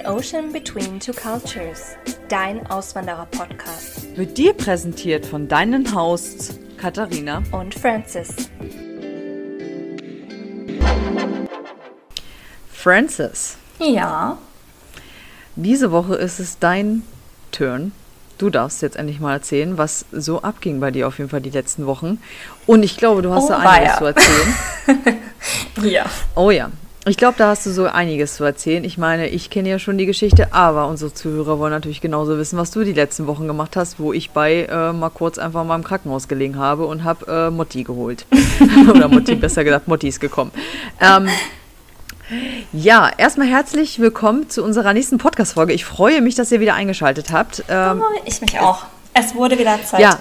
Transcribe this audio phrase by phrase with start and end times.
[0.00, 1.96] An Ocean Between Two Cultures,
[2.28, 4.16] dein Auswanderer-Podcast.
[4.16, 8.50] Wird dir präsentiert von deinen Hosts Katharina und Francis.
[12.72, 13.56] Francis.
[13.78, 14.38] Ja.
[15.56, 17.02] Diese Woche ist es dein
[17.50, 17.92] Turn.
[18.38, 21.50] Du darfst jetzt endlich mal erzählen, was so abging bei dir auf jeden Fall die
[21.50, 22.22] letzten Wochen.
[22.66, 24.54] Und ich glaube, du hast oh, da einiges zu erzählen.
[25.82, 26.06] ja.
[26.34, 26.70] Oh ja.
[27.06, 28.84] Ich glaube, da hast du so einiges zu erzählen.
[28.84, 32.58] Ich meine, ich kenne ja schon die Geschichte, aber unsere Zuhörer wollen natürlich genauso wissen,
[32.58, 35.76] was du die letzten Wochen gemacht hast, wo ich bei äh, mal kurz einfach mal
[35.76, 38.26] im Krankenhaus gelegen habe und habe äh, Motti geholt.
[38.90, 40.50] Oder Motti, besser gesagt, Motti ist gekommen.
[41.00, 41.28] Ähm,
[42.72, 45.72] ja, erstmal herzlich willkommen zu unserer nächsten Podcast-Folge.
[45.72, 47.64] Ich freue mich, dass ihr wieder eingeschaltet habt.
[47.70, 48.84] Ähm, oh, ich mich auch.
[49.14, 50.00] Es wurde wieder Zeit.
[50.00, 50.18] Ja.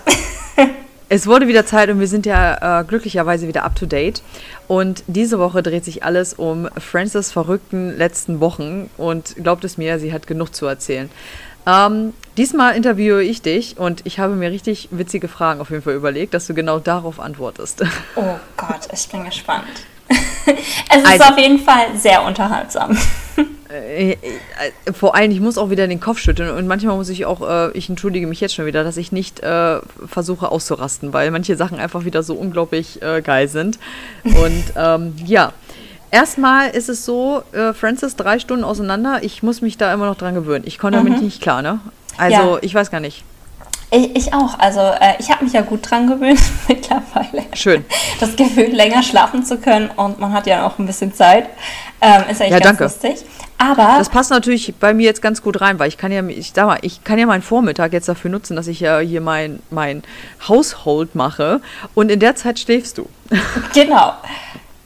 [1.11, 4.21] Es wurde wieder Zeit und wir sind ja äh, glücklicherweise wieder up to date.
[4.67, 8.91] Und diese Woche dreht sich alles um Frances verrückten letzten Wochen.
[8.95, 11.09] Und glaubt es mir, sie hat genug zu erzählen.
[11.65, 15.95] Ähm, diesmal interviewe ich dich und ich habe mir richtig witzige Fragen auf jeden Fall
[15.95, 17.83] überlegt, dass du genau darauf antwortest.
[18.15, 19.65] Oh Gott, ich bin gespannt.
[20.89, 22.97] es ist also, auf jeden Fall sehr unterhaltsam.
[23.71, 24.17] Äh, äh,
[24.93, 27.71] vor allem, ich muss auch wieder den Kopf schütteln und manchmal muss ich auch, äh,
[27.77, 31.77] ich entschuldige mich jetzt schon wieder, dass ich nicht äh, versuche auszurasten, weil manche Sachen
[31.77, 33.77] einfach wieder so unglaublich äh, geil sind.
[34.23, 35.53] Und ähm, ja,
[36.09, 40.17] erstmal ist es so, äh, Francis drei Stunden auseinander, ich muss mich da immer noch
[40.17, 40.63] dran gewöhnen.
[40.65, 41.05] Ich konnte mhm.
[41.05, 41.79] damit nicht klar, ne?
[42.17, 42.57] Also, ja.
[42.61, 43.23] ich weiß gar nicht.
[43.91, 44.57] Ich, ich auch.
[44.59, 47.45] Also äh, ich habe mich ja gut dran gewöhnt mittlerweile.
[47.53, 47.85] Schön.
[48.19, 51.49] Das Gefühl, länger schlafen zu können und man hat ja auch ein bisschen Zeit.
[52.01, 52.83] Ähm, ist eigentlich ja, ganz danke.
[52.83, 53.25] lustig.
[53.57, 56.53] Aber das passt natürlich bei mir jetzt ganz gut rein, weil ich kann ja, ich
[56.55, 59.59] sag mal, ich kann ja meinen Vormittag jetzt dafür nutzen, dass ich ja hier mein,
[59.69, 60.03] mein
[60.47, 61.59] Household mache
[61.93, 63.09] und in der Zeit schläfst du.
[63.73, 64.13] Genau.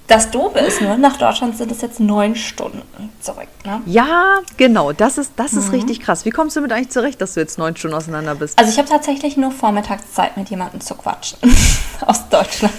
[0.07, 2.81] Das Doofe ist nur, nach Deutschland sind es jetzt neun Stunden
[3.21, 3.47] zurück.
[3.65, 3.81] Ne?
[3.85, 4.91] Ja, genau.
[4.91, 5.75] Das ist, das ist mhm.
[5.75, 6.25] richtig krass.
[6.25, 8.59] Wie kommst du damit eigentlich zurecht, dass du jetzt neun Stunden auseinander bist?
[8.59, 11.37] Also ich habe tatsächlich nur Vormittagszeit, mit jemandem zu quatschen
[12.05, 12.73] aus Deutschland.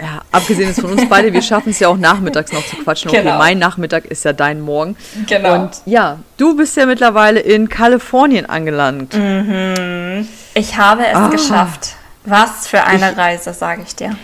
[0.00, 3.08] Ja, abgesehen ist von uns beide, wir schaffen es ja auch nachmittags noch zu quatschen.
[3.10, 3.38] Okay, genau.
[3.38, 4.96] mein Nachmittag ist ja dein Morgen.
[5.28, 5.54] Genau.
[5.54, 9.14] Und ja, du bist ja mittlerweile in Kalifornien angelangt.
[9.14, 10.26] Mhm.
[10.54, 11.28] Ich habe es ah.
[11.28, 11.94] geschafft.
[12.24, 14.16] Was für eine ich, Reise, sage ich dir.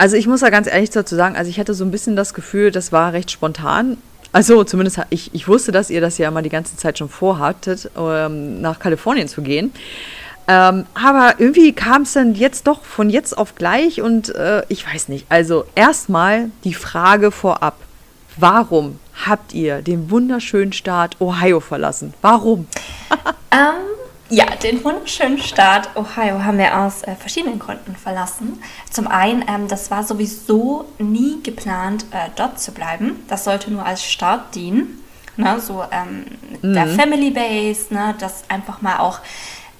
[0.00, 2.32] Also ich muss da ganz ehrlich dazu sagen, also ich hatte so ein bisschen das
[2.32, 3.98] Gefühl, das war recht spontan.
[4.32, 7.90] Also zumindest ich, ich wusste, dass ihr das ja mal die ganze Zeit schon vorhattet,
[7.98, 9.74] ähm, nach Kalifornien zu gehen.
[10.48, 14.86] Ähm, aber irgendwie kam es dann jetzt doch von jetzt auf gleich und äh, ich
[14.86, 15.26] weiß nicht.
[15.28, 17.76] Also erstmal die Frage vorab.
[18.38, 22.14] Warum habt ihr den wunderschönen Staat Ohio verlassen?
[22.22, 22.66] Warum?
[23.50, 23.90] ähm,
[24.30, 28.62] ja, den wunderschönen Staat Ohio haben wir aus äh, verschiedenen Gründen verlassen.
[28.88, 33.24] Zum einen, ähm, das war sowieso nie geplant, äh, dort zu bleiben.
[33.28, 35.02] Das sollte nur als Start dienen.
[35.36, 35.60] Ne?
[35.60, 36.26] So ähm,
[36.62, 36.74] mhm.
[36.74, 38.14] der Family Base, ne?
[38.18, 39.18] das einfach mal auch,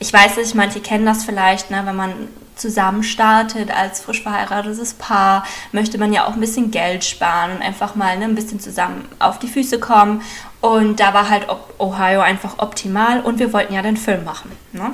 [0.01, 1.83] ich weiß nicht, manche kennen das vielleicht, ne?
[1.85, 2.13] wenn man
[2.57, 7.63] zusammen startet als frisch verheiratetes Paar, möchte man ja auch ein bisschen Geld sparen und
[7.63, 10.23] einfach mal ne, ein bisschen zusammen auf die Füße kommen.
[10.61, 11.47] Und da war halt
[11.79, 14.53] Ohio einfach optimal und wir wollten ja den Film machen.
[14.73, 14.93] Ne?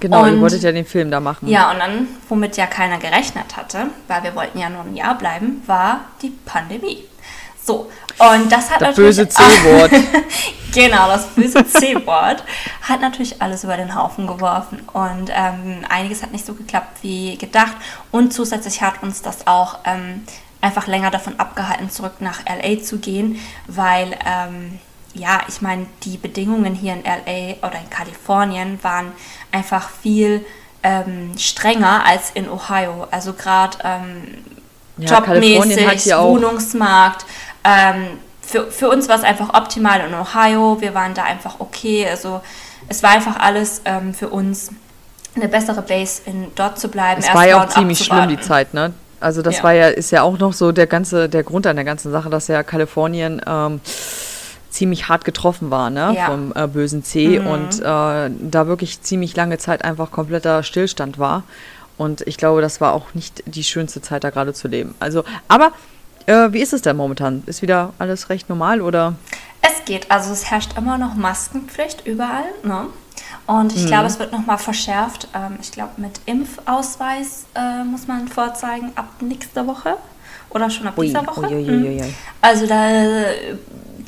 [0.00, 1.48] Genau, und, ihr wolltet ja den Film da machen.
[1.48, 5.16] Ja, und dann, womit ja keiner gerechnet hatte, weil wir wollten ja nur ein Jahr
[5.16, 7.04] bleiben, war die Pandemie.
[7.64, 9.16] So, und das hat das natürlich.
[9.16, 9.90] böse C-Wort.
[10.74, 12.44] genau, das böse C-Wort
[12.82, 14.82] hat natürlich alles über den Haufen geworfen.
[14.92, 17.76] Und ähm, einiges hat nicht so geklappt wie gedacht.
[18.10, 20.24] Und zusätzlich hat uns das auch ähm,
[20.64, 24.16] einfach länger davon abgehalten, zurück nach LA zu gehen, weil.
[24.26, 24.78] Ähm,
[25.16, 29.12] ja, ich meine, die Bedingungen hier in LA oder in Kalifornien waren
[29.52, 30.44] einfach viel
[30.82, 33.06] ähm, strenger als in Ohio.
[33.10, 34.44] Also gerade ähm,
[34.98, 37.26] ja, jobmäßig, Wohnungsmarkt.
[37.64, 40.80] Ähm, für, für uns war es einfach optimal in Ohio.
[40.80, 42.06] Wir waren da einfach okay.
[42.08, 42.40] Also
[42.88, 44.70] es war einfach alles ähm, für uns
[45.34, 47.20] eine bessere Base, in, dort zu bleiben.
[47.20, 48.92] Es war ja auch ziemlich schlimm, die Zeit, ne?
[49.24, 49.62] Also das ja.
[49.64, 52.28] war ja, ist ja auch noch so der ganze, der Grund an der ganzen Sache,
[52.28, 53.80] dass ja Kalifornien ähm,
[54.68, 56.14] ziemlich hart getroffen war, ne?
[56.14, 56.26] Ja.
[56.26, 57.46] Vom äh, bösen C mhm.
[57.46, 61.44] und äh, da wirklich ziemlich lange Zeit einfach kompletter Stillstand war.
[61.96, 64.94] Und ich glaube, das war auch nicht die schönste Zeit, da gerade zu leben.
[65.00, 65.72] Also, aber
[66.26, 67.44] äh, wie ist es denn momentan?
[67.46, 69.14] Ist wieder alles recht normal oder?
[69.62, 70.10] Es geht.
[70.10, 72.44] Also es herrscht immer noch Maskenpflicht überall.
[72.62, 72.88] Ne?
[73.46, 73.86] Und ich mhm.
[73.88, 75.28] glaube, es wird nochmal verschärft.
[75.34, 79.96] Ähm, ich glaube, mit Impfausweis äh, muss man vorzeigen ab nächster Woche
[80.50, 81.48] oder schon ab ui, dieser Woche.
[81.48, 82.14] Ui, ui, mhm.
[82.40, 82.88] Also da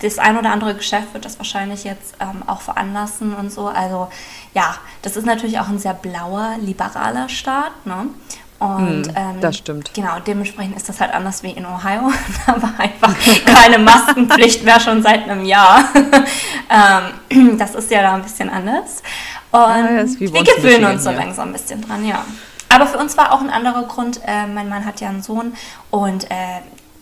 [0.01, 3.67] das ein oder andere Geschäft wird das wahrscheinlich jetzt ähm, auch veranlassen und so.
[3.67, 4.09] Also
[4.55, 7.87] ja, das ist natürlich auch ein sehr blauer, liberaler Staat.
[7.87, 8.09] Ne?
[8.59, 9.93] Und, Hm, ähm, das stimmt.
[9.95, 12.11] Genau, dementsprechend ist das halt anders wie in Ohio.
[12.47, 13.15] da war einfach
[13.45, 15.85] keine Maskenpflicht mehr schon seit einem Jahr.
[17.31, 19.03] ähm, das ist ja da ein bisschen anders.
[19.51, 22.25] Und wir gewöhnen uns so langsam ein bisschen dran, ja.
[22.69, 24.21] Aber für uns war auch ein anderer Grund.
[24.27, 25.55] Äh, mein Mann hat ja einen Sohn
[25.91, 26.35] und äh,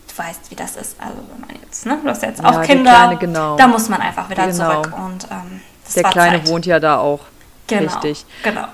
[0.07, 0.95] du weißt, wie das ist.
[0.99, 3.57] Also wenn man jetzt, ne, du hast jetzt Ja, auch der Kinder, Kleine, genau.
[3.57, 4.81] da muss man einfach wieder Genau.
[4.83, 4.93] zurück.
[4.97, 6.47] Und ähm, das Der Kleine Zeit.
[6.49, 7.21] wohnt ja da auch.
[7.67, 8.25] genau, Richtig.
[8.43, 8.65] Genau.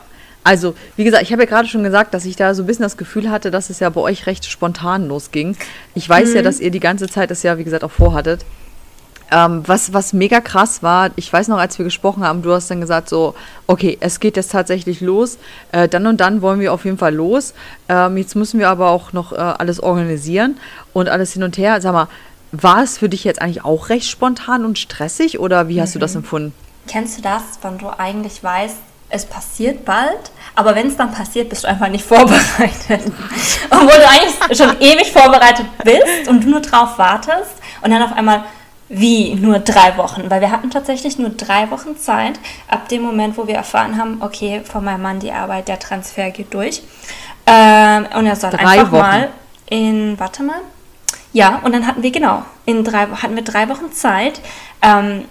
[0.44, 2.84] Also, wie gesagt, ich habe ja gerade schon gesagt, dass ich da so ein bisschen
[2.84, 5.56] das Gefühl hatte, dass es ja bei euch recht spontan losging.
[5.94, 6.36] Ich weiß Mhm.
[6.38, 8.44] ja, dass ihr die ganze Zeit das ja, wie gesagt, auch vorhattet.
[9.34, 12.70] Ähm, was, was mega krass war, ich weiß noch, als wir gesprochen haben, du hast
[12.70, 13.34] dann gesagt so,
[13.66, 15.38] okay, es geht jetzt tatsächlich los,
[15.72, 17.54] äh, dann und dann wollen wir auf jeden Fall los.
[17.88, 20.58] Ähm, jetzt müssen wir aber auch noch äh, alles organisieren
[20.92, 21.80] und alles hin und her.
[21.80, 22.10] Sag mal,
[22.52, 26.00] war es für dich jetzt eigentlich auch recht spontan und stressig oder wie hast du
[26.00, 26.02] Mhm.
[26.02, 26.54] das empfunden?
[26.88, 28.76] Kennst du das, wenn du eigentlich weißt,
[29.12, 33.12] es passiert bald, aber wenn es dann passiert, bist du einfach nicht vorbereitet.
[33.70, 38.14] Obwohl du eigentlich schon ewig vorbereitet bist und du nur drauf wartest und dann auf
[38.14, 38.44] einmal,
[38.90, 40.30] wie nur drei Wochen?
[40.30, 44.22] Weil wir hatten tatsächlich nur drei Wochen Zeit, ab dem Moment, wo wir erfahren haben,
[44.22, 46.82] okay, von meinem Mann die Arbeit, der Transfer geht durch.
[47.46, 49.02] Ähm, und er soll Drei einfach Wochen.
[49.02, 49.30] mal
[49.70, 50.60] in, warte mal,
[51.34, 54.42] ja, und dann hatten wir, genau, in drei, hatten wir drei Wochen Zeit,
[54.82, 55.26] ähm,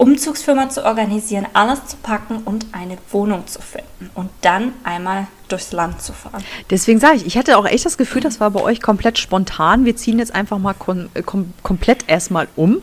[0.00, 5.72] Umzugsfirma zu organisieren, alles zu packen und eine Wohnung zu finden und dann einmal durchs
[5.72, 6.42] Land zu fahren.
[6.70, 9.84] Deswegen sage ich, ich hatte auch echt das Gefühl, das war bei euch komplett spontan.
[9.84, 12.78] Wir ziehen jetzt einfach mal kom äh, kom komplett erstmal um.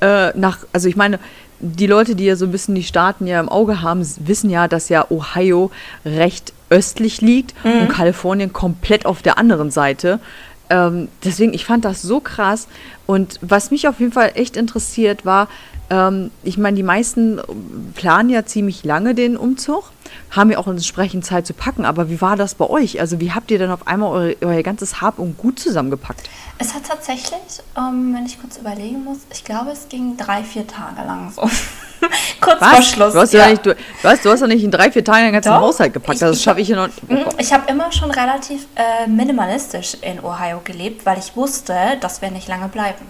[0.00, 1.18] Äh, nach, also ich meine,
[1.60, 4.66] die Leute, die ja so ein bisschen die Staaten ja im Auge haben, wissen ja,
[4.66, 5.70] dass ja Ohio
[6.06, 10.18] recht östlich liegt und Kalifornien komplett auf der anderen Seite.
[10.70, 12.68] Ähm, deswegen, ich fand das so krass.
[13.06, 15.48] Und was mich auf jeden Fall echt interessiert war,
[15.94, 17.40] ähm, ich meine, die meisten
[17.94, 19.84] planen ja ziemlich lange den Umzug,
[20.30, 21.84] haben ja auch entsprechend Zeit zu packen.
[21.84, 23.00] Aber wie war das bei euch?
[23.00, 26.28] Also wie habt ihr dann auf einmal euer, euer ganzes Hab und Gut zusammengepackt?
[26.58, 27.40] Es hat tatsächlich,
[27.76, 31.42] ähm, wenn ich kurz überlegen muss, ich glaube, es ging drei, vier Tage lang so.
[32.40, 33.12] kurz vor Schluss.
[33.14, 33.48] Du hast, ja.
[33.48, 33.74] nicht, du,
[34.04, 35.60] hast, du hast doch nicht in drei, vier Tagen den ganzen Doch.
[35.60, 36.14] Haushalt gepackt.
[36.16, 36.88] Ich- das schaffe ich ja noch.
[37.08, 37.24] Oh Mm.
[37.38, 42.30] Ich habe immer schon relativ äh, minimalistisch in Ohio gelebt, weil ich wusste, dass wir
[42.30, 43.04] nicht lange bleiben.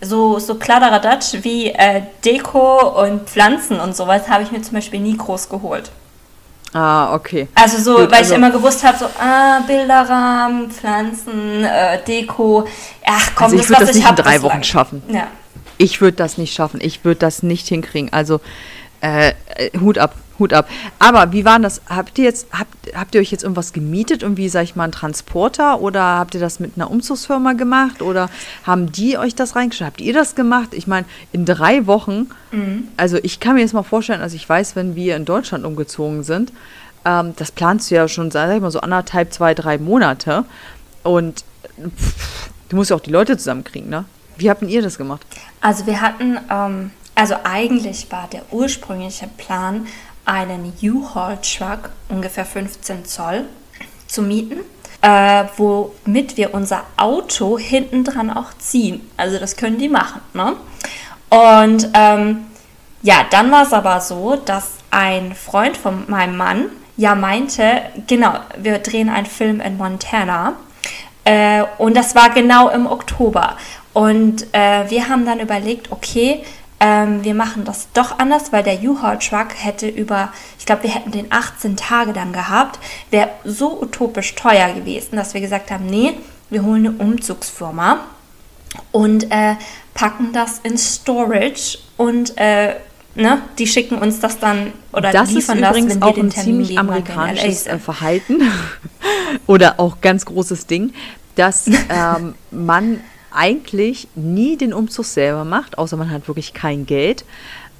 [0.00, 5.00] So, so Kladderadatsch wie äh, Deko und Pflanzen und sowas habe ich mir zum Beispiel
[5.00, 5.90] nie groß geholt.
[6.78, 7.48] Ah, okay.
[7.54, 12.66] Also so, Gut, weil also- ich immer gewusst habe, so, ah, Bilderrahmen, Pflanzen, äh, Deko.
[13.06, 14.52] Ach komm, Also ich das, würd was das ich nicht in habe, drei das Wochen
[14.52, 14.66] langt.
[14.66, 15.02] schaffen.
[15.08, 15.26] Ja.
[15.78, 16.80] Ich würde das nicht schaffen.
[16.82, 18.12] Ich würde das nicht hinkriegen.
[18.12, 18.40] Also
[19.00, 20.68] äh, äh, Hut ab, Hut ab.
[20.98, 21.80] Aber wie war das?
[21.88, 24.22] Habt ihr jetzt, habt, habt ihr euch jetzt irgendwas gemietet?
[24.22, 25.80] Irgendwie, sag ich mal, einen Transporter?
[25.80, 28.02] Oder habt ihr das mit einer Umzugsfirma gemacht?
[28.02, 28.28] Oder
[28.64, 29.86] haben die euch das reingeschrieben?
[29.86, 30.70] Habt ihr das gemacht?
[30.72, 32.28] Ich meine, in drei Wochen,
[32.96, 36.22] also ich kann mir jetzt mal vorstellen, also ich weiß, wenn wir in Deutschland umgezogen
[36.22, 36.52] sind,
[37.04, 40.44] ähm, das planst du ja schon, sag ich mal, so anderthalb, zwei, drei Monate.
[41.02, 41.44] Und
[41.78, 44.04] pff, du musst ja auch die Leute zusammenkriegen, ne?
[44.38, 45.24] Wie habt denn ihr das gemacht?
[45.60, 49.86] Also wir hatten, ähm, also eigentlich war der ursprüngliche Plan,
[50.26, 53.44] einen U-Haul-Truck, ungefähr 15 Zoll,
[54.06, 54.60] zu mieten,
[55.02, 59.08] äh, womit wir unser Auto hinten dran auch ziehen.
[59.16, 60.20] Also das können die machen.
[60.34, 60.56] Ne?
[61.30, 62.46] Und ähm,
[63.02, 68.34] ja, dann war es aber so, dass ein Freund von meinem Mann ja meinte, genau,
[68.56, 70.54] wir drehen einen Film in Montana.
[71.24, 73.56] Äh, und das war genau im Oktober.
[73.92, 76.44] Und äh, wir haben dann überlegt, okay,
[76.78, 81.10] ähm, wir machen das doch anders, weil der U-Haul-Truck hätte über, ich glaube, wir hätten
[81.10, 82.78] den 18 Tage dann gehabt,
[83.10, 86.12] wäre so utopisch teuer gewesen, dass wir gesagt haben, nee,
[86.50, 88.00] wir holen eine Umzugsfirma
[88.92, 89.54] und äh,
[89.94, 92.74] packen das in Storage und äh,
[93.14, 96.14] ne, die schicken uns das dann oder das ist liefern das, übrigens wenn wir auch
[96.14, 97.78] den ein Termin ziemlich geben, weil wir in LA amerikanisches äh.
[97.78, 98.42] Verhalten
[99.46, 100.92] oder auch ganz großes Ding,
[101.34, 103.00] dass ähm, man
[103.36, 107.24] eigentlich nie den Umzug selber macht, außer man hat wirklich kein Geld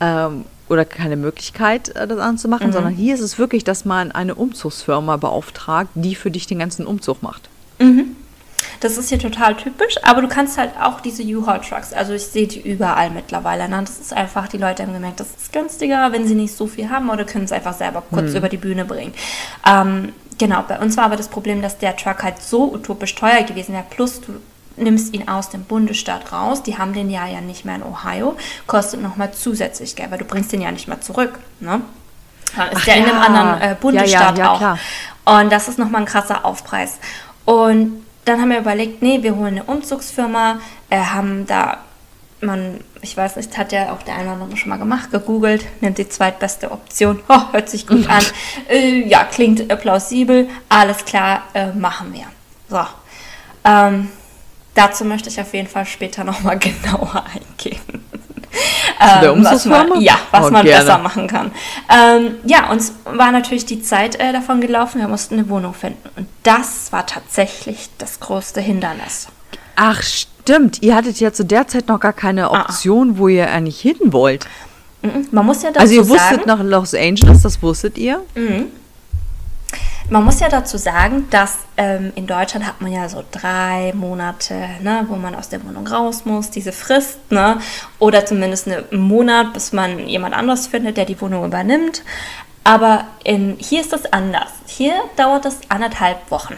[0.00, 4.34] ähm, oder keine Möglichkeit, äh, das anzumachen, sondern hier ist es wirklich, dass man eine
[4.34, 7.48] Umzugsfirma beauftragt, die für dich den ganzen Umzug macht.
[8.80, 12.46] Das ist hier total typisch, aber du kannst halt auch diese U-Haul-Trucks, also ich sehe
[12.46, 13.68] die überall mittlerweile.
[13.68, 13.80] Ne?
[13.80, 16.90] Das ist einfach, die Leute haben gemerkt, das ist günstiger, wenn sie nicht so viel
[16.90, 19.14] haben oder können es einfach selber kurz über die Bühne bringen.
[19.66, 23.42] Ähm, genau, bei uns war aber das Problem, dass der Truck halt so utopisch teuer
[23.44, 24.34] gewesen wäre, plus du
[24.76, 28.36] nimmst ihn aus dem Bundesstaat raus, die haben den ja ja nicht mehr in Ohio,
[28.66, 31.38] kostet nochmal zusätzlich Geld, weil du bringst den ja nicht mehr zurück.
[31.60, 31.80] Ne?
[32.56, 33.22] Dann ist Ach der in einem ja.
[33.22, 34.58] anderen äh, Ja, Bundesstaat ja, ja, auch.
[34.58, 34.78] klar.
[35.24, 36.98] Und das ist nochmal ein krasser Aufpreis.
[37.44, 40.58] Und dann haben wir überlegt, nee, wir holen eine Umzugsfirma,
[40.90, 41.78] äh, haben da
[42.40, 45.64] man, ich weiß nicht, hat ja auch der eine oder andere schon mal gemacht, gegoogelt,
[45.80, 48.22] nimmt die zweitbeste Option, oh, hört sich gut an,
[48.68, 52.24] äh, ja, klingt plausibel, alles klar, äh, machen wir.
[52.68, 52.84] So,
[53.64, 54.10] ähm,
[54.76, 57.80] dazu möchte ich auf jeden Fall später nochmal genauer eingehen.
[59.00, 60.84] ähm, was man, ja, was oh, man gerne.
[60.84, 61.50] besser machen kann.
[61.90, 66.08] Ähm, ja, uns war natürlich die Zeit äh, davon gelaufen, wir mussten eine Wohnung finden.
[66.16, 69.28] Und das war tatsächlich das größte Hindernis.
[69.74, 70.82] Ach, stimmt.
[70.82, 72.62] Ihr hattet ja zu der Zeit noch gar keine ah.
[72.62, 73.18] Option, ah.
[73.18, 74.46] wo ihr eigentlich hin wollt.
[75.02, 75.28] Mhm.
[75.30, 78.22] Man muss ja dazu Also ihr wusstet sagen, nach Los Angeles, das wusstet ihr?
[78.34, 78.66] Mhm.
[80.08, 84.54] Man muss ja dazu sagen, dass ähm, in Deutschland hat man ja so drei Monate,
[84.80, 87.58] ne, wo man aus der Wohnung raus muss, diese Frist, ne,
[87.98, 92.04] oder zumindest einen Monat, bis man jemand anderes findet, der die Wohnung übernimmt.
[92.62, 94.50] Aber in, hier ist das anders.
[94.66, 96.54] Hier dauert es anderthalb Wochen.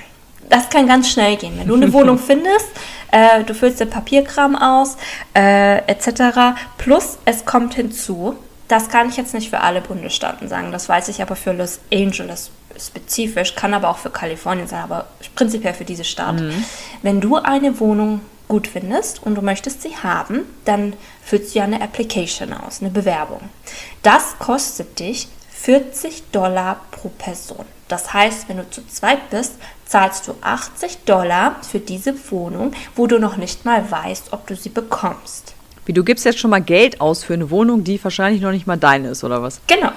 [0.51, 1.55] Das kann ganz schnell gehen.
[1.59, 2.69] Wenn du eine Wohnung findest,
[3.13, 4.99] äh, du füllst den Papierkram aus,
[5.35, 6.59] äh, etc.
[6.77, 8.37] Plus es kommt hinzu,
[8.69, 11.81] das kann ich jetzt nicht für alle Bundesstaaten sagen, das weiß ich aber für Los
[11.91, 16.41] Angeles spezifisch, kann aber auch für Kalifornien sein, aber prinzipiell für diese Stadt.
[16.41, 16.65] Mhm.
[17.03, 21.65] Wenn du eine Wohnung gut findest und du möchtest sie haben, dann füllst du ja
[21.65, 23.41] eine Application aus, eine Bewerbung.
[24.03, 27.67] Das kostet dich 40 Dollar pro Person.
[27.89, 29.55] Das heißt, wenn du zu zweit bist,
[29.87, 34.55] zahlst du 80 Dollar für diese Wohnung, wo du noch nicht mal weißt, ob du
[34.55, 35.55] sie bekommst.
[35.89, 38.67] Wie, du gibst jetzt schon mal Geld aus für eine Wohnung, die wahrscheinlich noch nicht
[38.67, 39.63] mal deine ist, oder was?
[39.69, 39.91] Genau.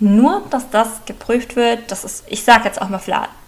[0.00, 3.00] Nur, dass das geprüft wird, das ist, ich sage jetzt auch mal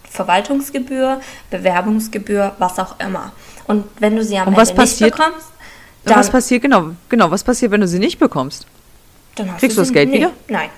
[0.09, 3.33] Verwaltungsgebühr, Bewerbungsgebühr, was auch immer.
[3.67, 5.49] Und wenn du sie am Und Ende passiert, nicht bekommst,
[6.05, 6.19] dann...
[6.19, 8.69] Was passiert, genau, genau, was passiert, wenn du sie nicht bekommst?
[9.35, 10.31] Dann Kriegst du das Geld nee, wieder?
[10.47, 10.71] Nein.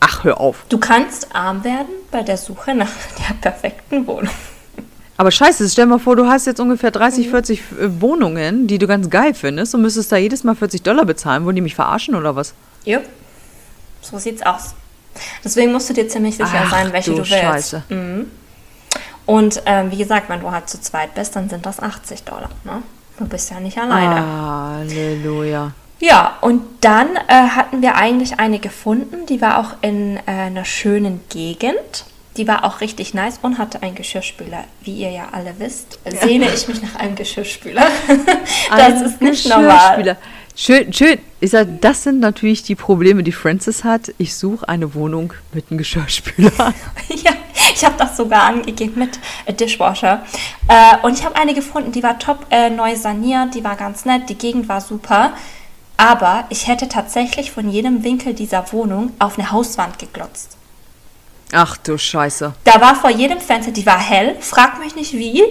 [0.00, 0.64] Ach, hör auf.
[0.70, 2.88] Du kannst arm werden bei der Suche nach
[3.28, 4.32] der perfekten Wohnung.
[5.20, 7.78] Aber scheiße, stell dir mal vor, du hast jetzt ungefähr 30, 40 mhm.
[7.78, 11.44] äh, Wohnungen, die du ganz geil findest und müsstest da jedes Mal 40 Dollar bezahlen.
[11.44, 12.54] Wollen die mich verarschen oder was?
[12.86, 13.00] Ja,
[14.00, 14.74] so sieht's aus.
[15.44, 17.34] Deswegen musst du dir ziemlich sicher Ach, sein, welche du, du willst.
[17.34, 17.82] Scheiße.
[17.90, 18.30] Mhm.
[19.26, 22.48] Und ähm, wie gesagt, wenn du halt zu zweit bist, dann sind das 80 Dollar.
[22.64, 22.82] Ne?
[23.18, 24.24] Du bist ja nicht alleine.
[24.24, 25.72] Halleluja.
[25.98, 30.64] Ja, und dann äh, hatten wir eigentlich eine gefunden, die war auch in äh, einer
[30.64, 32.06] schönen Gegend.
[32.40, 34.64] Die war auch richtig nice und hatte einen Geschirrspüler.
[34.80, 37.86] Wie ihr ja alle wisst, sehne ich mich nach einem Geschirrspüler.
[38.70, 40.16] das ist nicht normal.
[40.56, 41.18] Schön, schön.
[41.40, 44.14] Ich sag, das sind natürlich die Probleme, die Francis hat.
[44.16, 46.50] Ich suche eine Wohnung mit einem Geschirrspüler.
[47.10, 47.32] ja,
[47.74, 50.24] ich habe das sogar angegeben mit äh, Dishwasher.
[50.66, 54.06] Äh, und ich habe eine gefunden, die war top äh, neu saniert, die war ganz
[54.06, 55.34] nett, die Gegend war super.
[55.98, 60.56] Aber ich hätte tatsächlich von jedem Winkel dieser Wohnung auf eine Hauswand geglotzt.
[61.52, 62.52] Ach du Scheiße.
[62.64, 65.42] Da war vor jedem Fenster, die war hell, frag mich nicht wie.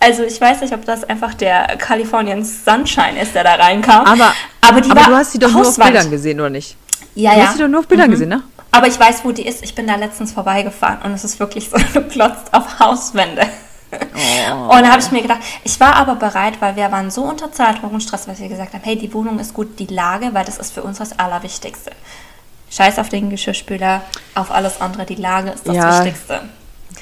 [0.00, 4.06] Also ich weiß nicht, ob das einfach der Californian Sunshine ist, der da reinkam.
[4.06, 5.64] Aber, aber, die aber war du hast sie doch Hauswand.
[5.64, 6.76] nur auf Bildern gesehen, oder nicht?
[7.14, 7.46] Ja, du ja.
[7.46, 8.12] hast sie doch nur auf Bildern mhm.
[8.12, 8.42] gesehen, ne?
[8.70, 9.64] Aber ich weiß, wo die ist.
[9.64, 13.42] Ich bin da letztens vorbeigefahren und es ist wirklich so geklotzt auf Hauswände.
[13.90, 14.74] Oh.
[14.74, 17.50] Und da habe ich mir gedacht, ich war aber bereit, weil wir waren so unter
[17.50, 20.44] Zeitdruck und Stress, weil wir gesagt haben, hey, die Wohnung ist gut, die Lage, weil
[20.44, 21.92] das ist für uns das Allerwichtigste.
[22.70, 24.02] Scheiß auf den Geschirrspüler,
[24.34, 25.06] auf alles andere.
[25.06, 26.40] Die Lage ist das ja, Wichtigste.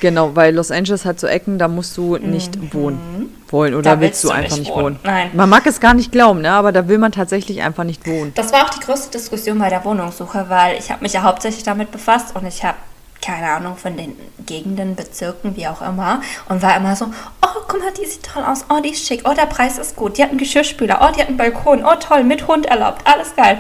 [0.00, 2.74] Genau, weil Los Angeles hat so Ecken, da musst du nicht mhm.
[2.74, 4.84] wohnen wollen oder da willst, willst du, einfach nicht wohnen.
[4.84, 4.98] wohnen.
[5.04, 5.30] Nein.
[5.32, 6.50] Man mag es gar nicht glauben, ne?
[6.50, 8.32] aber da will man tatsächlich einfach nicht wohnen.
[8.34, 11.62] Das war auch die größte Diskussion bei der Wohnungssuche, weil ich habe mich ja hauptsächlich
[11.62, 12.76] damit befasst und ich habe
[13.22, 17.80] keine Ahnung von den Gegenden, Bezirken, wie auch immer und war immer so, oh, guck
[17.80, 20.22] mal, die sieht toll aus, oh, die ist schick, oh, der Preis ist gut, die
[20.22, 23.58] hat einen Geschirrspüler, oh, die hat einen Balkon, oh, toll, mit Hund erlaubt, alles geil.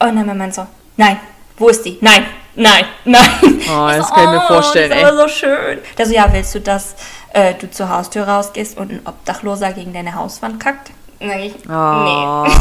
[0.00, 0.66] Und dann war man so,
[1.00, 1.16] nein,
[1.56, 1.98] wo ist die?
[2.00, 3.28] Nein, nein, nein.
[3.42, 5.02] Oh, das so, kann ich mir oh, vorstellen, ey.
[5.02, 5.78] Das ist aber so schön.
[5.98, 6.94] Der so, ja, willst du, dass
[7.32, 10.90] äh, du zur Haustür rausgehst und ein Obdachloser gegen deine Hauswand kackt?
[11.20, 11.52] Nee.
[11.68, 12.52] Oh, nee.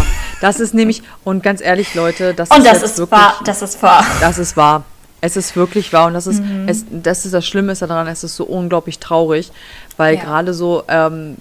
[0.41, 3.61] Das ist nämlich, und ganz ehrlich, Leute, das und ist das ist wirklich, wahr, das
[3.61, 4.05] ist wahr.
[4.19, 4.83] Das ist wahr.
[5.21, 6.67] Es ist wirklich wahr und das ist, mhm.
[6.67, 9.51] es, das ist das Schlimme daran, es ist so unglaublich traurig,
[9.97, 10.23] weil ja.
[10.23, 11.35] gerade so, ähm,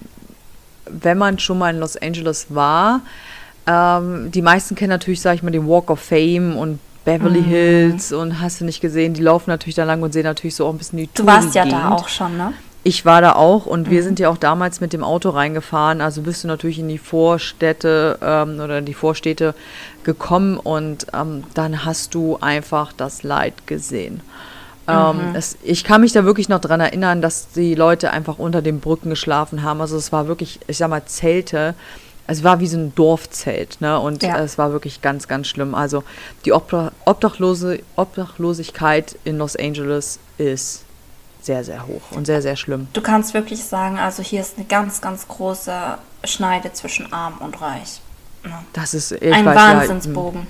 [0.85, 3.01] wenn man schon mal in Los Angeles war,
[3.67, 7.45] ähm, die meisten kennen natürlich, sag ich mal, den Walk of Fame und Beverly mhm.
[7.45, 10.67] Hills und hast du nicht gesehen, die laufen natürlich da lang und sehen natürlich so
[10.67, 12.53] auch ein bisschen die Du warst ja da auch schon, ne?
[12.83, 13.91] Ich war da auch und mhm.
[13.91, 16.01] wir sind ja auch damals mit dem Auto reingefahren.
[16.01, 19.55] Also bist du natürlich in die Vorstädte ähm, oder die Vorstädte
[20.03, 24.21] gekommen und ähm, dann hast du einfach das Leid gesehen.
[24.87, 25.35] Ähm, mhm.
[25.35, 28.79] es, ich kann mich da wirklich noch daran erinnern, dass die Leute einfach unter den
[28.79, 29.81] Brücken geschlafen haben.
[29.81, 31.73] Also es war wirklich, ich sag mal, Zelte
[32.29, 33.99] es war wie so ein Dorfzelt, ne?
[33.99, 34.37] Und ja.
[34.37, 35.73] es war wirklich ganz, ganz schlimm.
[35.73, 36.03] Also
[36.45, 40.83] die Obdachlose, Obdachlosigkeit in Los Angeles ist
[41.41, 42.87] sehr, sehr hoch und sehr, sehr schlimm.
[42.93, 47.59] Du kannst wirklich sagen, also hier ist eine ganz, ganz große Schneide zwischen arm und
[47.61, 48.01] reich.
[48.43, 48.53] Ne?
[48.73, 50.47] Das ist ich Ein weiß ja, Wahnsinnsbogen.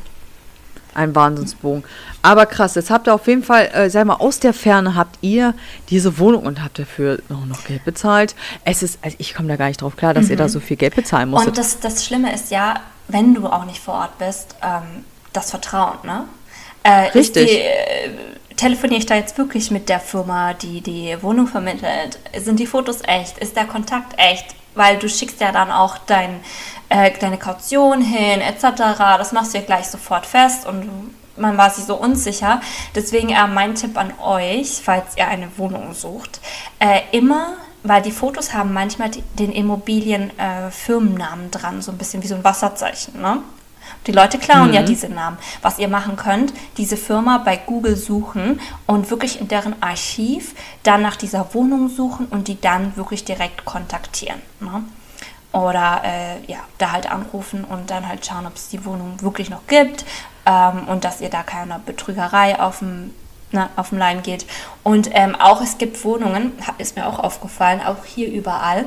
[0.93, 1.83] Ein Wahnsinnsbogen.
[2.21, 5.17] Aber krass, jetzt habt ihr auf jeden Fall, äh, sag mal, aus der Ferne habt
[5.21, 5.53] ihr
[5.89, 8.35] diese Wohnung und habt dafür noch, noch Geld bezahlt.
[8.65, 10.77] Es ist, also ich komme da gar nicht drauf klar, dass ihr da so viel
[10.77, 11.49] Geld bezahlen musstet.
[11.49, 15.51] Und das, das Schlimme ist ja, wenn du auch nicht vor Ort bist, ähm, das
[15.51, 16.25] Vertrauen, ne?
[16.83, 17.49] Äh, Richtig.
[17.49, 18.09] Die, äh,
[18.59, 22.19] telefoniere ich da jetzt wirklich mit der Firma, die die Wohnung vermittelt?
[22.37, 23.37] Sind die Fotos echt?
[23.37, 24.55] Ist der Kontakt echt?
[24.79, 26.39] Weil du schickst ja dann auch dein,
[26.87, 28.63] äh, deine Kaution hin, etc.
[29.17, 30.89] Das machst du ja gleich sofort fest und
[31.35, 32.61] man war sich so unsicher.
[32.95, 36.39] Deswegen äh, mein Tipp an euch, falls ihr eine Wohnung sucht,
[36.79, 40.69] äh, immer, weil die Fotos haben manchmal den Immobilien äh,
[41.51, 43.21] dran, so ein bisschen wie so ein Wasserzeichen.
[43.21, 43.41] Ne?
[44.07, 45.37] Die Leute klauen ja diese Namen.
[45.61, 51.01] Was ihr machen könnt, diese Firma bei Google suchen und wirklich in deren Archiv dann
[51.01, 54.41] nach dieser Wohnung suchen und die dann wirklich direkt kontaktieren.
[54.59, 54.83] Ne?
[55.51, 59.49] Oder äh, ja, da halt anrufen und dann halt schauen, ob es die Wohnung wirklich
[59.49, 60.05] noch gibt
[60.45, 63.13] ähm, und dass ihr da keine Betrügerei auf dem
[63.51, 64.45] na, auf dem Leim geht.
[64.83, 68.85] Und ähm, auch es gibt Wohnungen, ist mir auch aufgefallen, auch hier überall,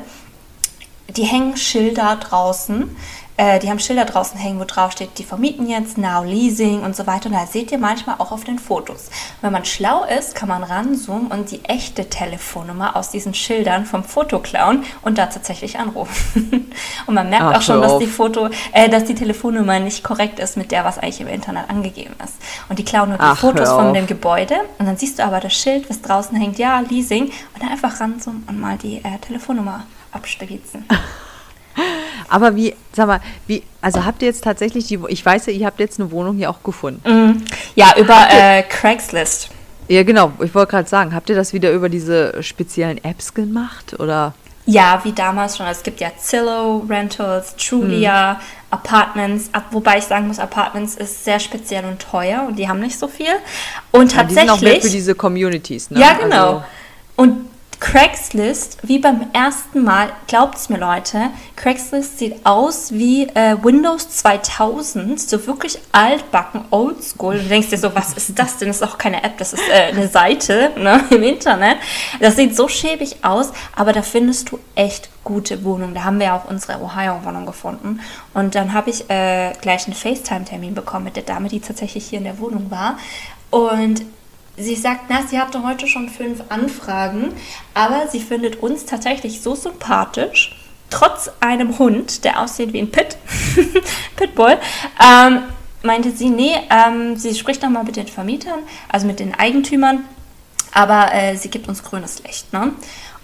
[1.08, 2.96] die hängen Schilder draußen.
[3.36, 6.94] Äh, die haben Schilder draußen hängen, wo drauf steht, die vermieten jetzt, Now Leasing und
[6.94, 7.26] so weiter.
[7.26, 9.10] Und da seht ihr manchmal auch auf den Fotos.
[9.40, 14.04] Wenn man schlau ist, kann man ranzoomen und die echte Telefonnummer aus diesen Schildern vom
[14.04, 16.70] Foto klauen und da tatsächlich anrufen.
[17.06, 20.38] und man merkt Ach, auch schon, dass die Foto, äh, dass die Telefonnummer nicht korrekt
[20.38, 22.34] ist mit der, was eigentlich im Internet angegeben ist.
[22.68, 25.40] Und die klauen nur die Ach, Fotos von dem Gebäude und dann siehst du aber
[25.40, 29.18] das Schild, was draußen hängt, ja, Leasing, und dann einfach ranzoomen und mal die äh,
[29.20, 30.84] Telefonnummer abstützen.
[32.28, 35.66] Aber wie, sag mal, wie, also habt ihr jetzt tatsächlich die, ich weiß ja, ihr
[35.66, 37.44] habt jetzt eine Wohnung hier auch gefunden.
[37.74, 39.50] Ja, über äh, Craigslist.
[39.88, 43.98] Ja, genau, ich wollte gerade sagen, habt ihr das wieder über diese speziellen Apps gemacht
[43.98, 44.32] oder?
[44.64, 45.66] Ja, wie damals schon.
[45.66, 49.50] Es gibt ja Zillow, Rentals, Trulia, Apartments.
[49.52, 52.96] Ab, wobei ich sagen muss, Apartments ist sehr speziell und teuer und die haben nicht
[52.96, 53.26] so viel.
[53.90, 54.82] Und Ja, die sind auch mehr tatsächlich.
[54.84, 55.98] für diese Communities, ne?
[56.00, 56.46] Ja, genau.
[56.46, 56.64] Also,
[57.16, 57.46] und
[57.82, 65.20] Craigslist, wie beim ersten Mal, glaubt's mir Leute, Craigslist sieht aus wie äh, Windows 2000,
[65.20, 67.38] so wirklich altbacken, oldschool.
[67.38, 68.68] Du denkst dir so, was ist das denn?
[68.68, 71.78] Das ist auch keine App, das ist äh, eine Seite ne, im Internet.
[72.20, 75.92] Das sieht so schäbig aus, aber da findest du echt gute Wohnungen.
[75.92, 77.98] Da haben wir ja auch unsere Ohio-Wohnung gefunden.
[78.32, 82.18] Und dann habe ich äh, gleich einen FaceTime-Termin bekommen mit der Dame, die tatsächlich hier
[82.18, 82.96] in der Wohnung war.
[83.50, 84.02] Und
[84.56, 87.32] Sie sagt, na, sie hatte heute schon fünf Anfragen,
[87.72, 90.54] aber sie findet uns tatsächlich so sympathisch,
[90.90, 93.16] trotz einem Hund, der aussieht wie ein Pit,
[94.16, 94.58] Pitbull,
[95.02, 95.44] ähm,
[95.82, 98.60] meinte sie, nee, ähm, sie spricht nochmal mit den Vermietern,
[98.90, 100.04] also mit den Eigentümern,
[100.72, 102.52] aber äh, sie gibt uns grünes Licht.
[102.52, 102.72] Ne?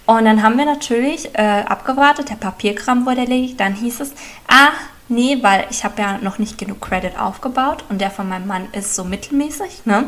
[0.07, 4.13] Und dann haben wir natürlich äh, abgewartet, der Papierkram wurde erledigt, dann hieß es,
[4.47, 4.69] ah,
[5.07, 8.67] nee, weil ich habe ja noch nicht genug Credit aufgebaut und der von meinem Mann
[8.71, 10.07] ist so mittelmäßig, ne?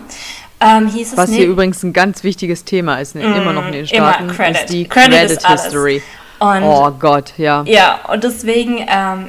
[0.62, 3.21] Ähm, hieß es, was hier übrigens ein ganz wichtiges Thema ist, ne?
[3.21, 4.56] immer noch in den Mm, immer Staaten, Credit.
[4.62, 5.47] ist die Credit Credit, ist.
[5.47, 6.02] History.
[6.39, 7.63] Und- oh Gott, ja.
[7.67, 9.28] Ja, und deswegen ähm,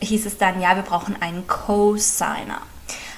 [0.00, 2.60] hieß es dann, ja, wir brauchen einen Co-Signer.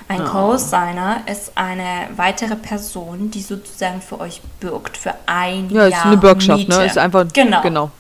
[0.09, 5.93] Ein Co-Signer ist eine weitere Person, die sozusagen für euch bürgt, für ein Ja, ist
[5.93, 6.79] Jahr eine Bürgschaft, Miete.
[6.79, 6.87] ne?
[6.87, 7.63] Ist einfach, genau.
[7.63, 7.91] genau.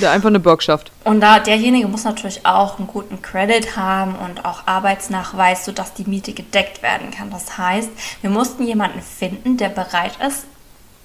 [0.00, 0.90] Ja, einfach eine Bürgschaft.
[1.04, 6.04] Und da derjenige muss natürlich auch einen guten Credit haben und auch Arbeitsnachweis, sodass die
[6.04, 7.30] Miete gedeckt werden kann.
[7.30, 7.88] Das heißt,
[8.20, 10.44] wir mussten jemanden finden, der bereit ist,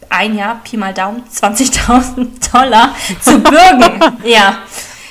[0.10, 4.18] ein Jahr, Pi mal Daumen, 20.000 Dollar zu bürgen.
[4.24, 4.60] ja.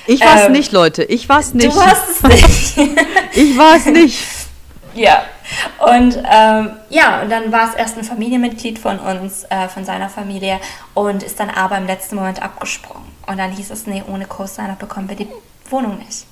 [0.07, 1.03] Ich war's Ähm, nicht, Leute.
[1.05, 1.75] Ich war's nicht.
[1.75, 2.77] Du hast es nicht.
[3.33, 4.19] Ich war's nicht.
[4.95, 5.25] Ja,
[5.81, 10.09] und ähm, ja, und dann war es erst ein Familienmitglied von uns, äh, von seiner
[10.09, 10.61] Familie,
[10.95, 13.14] und ist dann aber im letzten Moment abgesprungen.
[13.27, 15.29] Und dann hieß es, nee, ohne Co-Signer bekommen wir die
[15.71, 16.27] Wohnung nicht.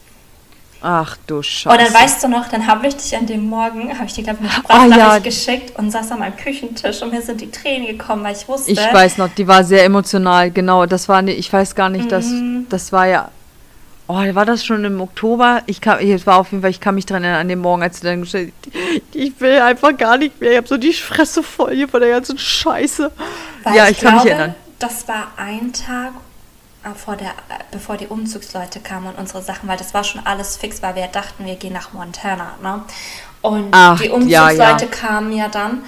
[0.85, 1.69] Ach du Scheiße.
[1.77, 4.25] Und dann weißt du noch, dann habe ich dich an dem Morgen, habe ich dir,
[4.25, 5.19] glaube ich, eine Ah, Sprachnachricht ja.
[5.19, 8.73] geschickt und saß an meinem Küchentisch und mir sind die Tränen gekommen, weil ich wusste,
[8.73, 10.87] Ich weiß noch, die war sehr emotional, genau.
[10.87, 12.67] Das war, ne, ich weiß gar nicht, das, Mhm.
[12.69, 13.31] das war ja.
[14.09, 15.63] Oh, war das schon im Oktober?
[15.67, 17.83] Ich kann, es war auf jeden Fall, ich kann mich dran erinnern, an dem Morgen,
[17.83, 18.53] als du dann gestellt
[19.15, 20.51] ich will einfach gar nicht mehr.
[20.51, 23.11] Ich habe so die Fresse voll hier von der ganzen Scheiße.
[23.63, 24.55] Weil ja, ich, kann glaube, mich erinnern.
[24.81, 26.13] Das war ein Tag
[26.95, 30.57] vor der, äh, bevor die Umzugsleute kamen und unsere Sachen, weil das war schon alles
[30.57, 32.57] fix, weil wir dachten, wir gehen nach Montana.
[32.63, 32.83] Ne?
[33.41, 34.91] Und Ach, die ja, Umzugsleute ja.
[34.91, 35.85] kamen ja dann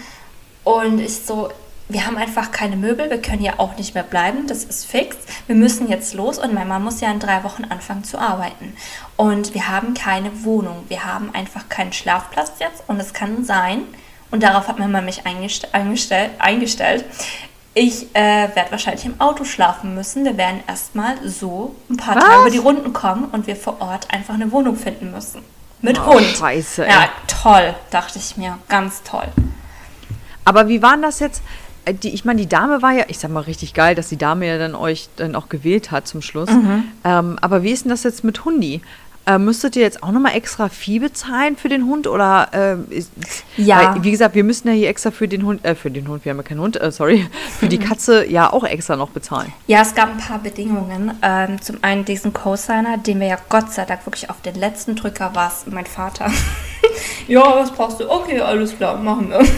[0.64, 1.50] und ich so,
[1.88, 5.16] wir haben einfach keine Möbel, wir können ja auch nicht mehr bleiben, das ist fix.
[5.46, 8.74] Wir müssen jetzt los und mein Mann muss ja in drei Wochen anfangen zu arbeiten.
[9.16, 13.82] Und wir haben keine Wohnung, wir haben einfach keinen Schlafplatz jetzt und es kann sein,
[14.30, 17.04] und darauf hat mein Mann mich eingest eingestellt, eingestellt,
[17.74, 20.24] ich äh, werde wahrscheinlich im Auto schlafen müssen.
[20.24, 22.24] Wir werden erstmal so ein paar Was?
[22.24, 25.42] Tage über die Runden kommen und wir vor Ort einfach eine Wohnung finden müssen.
[25.80, 26.24] mit Oh, Hund.
[26.24, 26.90] scheiße, ey.
[26.92, 28.58] Ja, toll, dachte ich mir.
[28.68, 29.26] Ganz toll.
[30.44, 31.42] Aber wie waren das jetzt?
[31.84, 34.16] Äh, Die, ich meine, die Dame war ja, ich sag mal, richtig geil, dass die
[34.18, 36.50] Dame ja dann euch dann auch gewählt hat zum Schluss.
[36.50, 36.84] Mhm.
[37.04, 38.82] Ähm, aber wie ist denn das jetzt mit Hundi?
[39.26, 42.06] Äh, müsstet ihr jetzt auch nochmal extra Vieh bezahlen für den Hund?
[42.06, 43.10] Oder ähm, ist,
[43.56, 43.94] Ja.
[43.94, 46.24] Weil, wie gesagt, wir müssen ja hier extra für den Hund, äh, für den Hund,
[46.26, 47.26] wir haben ja keinen Hund, äh, sorry,
[47.58, 47.70] für Mhm.
[47.70, 49.50] die Katze ja auch extra noch bezahlen.
[49.66, 51.12] Ja, es gab ein paar Bedingungen.
[51.22, 54.94] Ähm, zum einen diesen Co-Signer, den wir ja Gott sei Dank wirklich auf den letzten
[54.94, 56.30] Drücker war es mein Vater.
[57.28, 58.10] ja, was brauchst du?
[58.10, 59.40] Okay, alles klar, machen wir.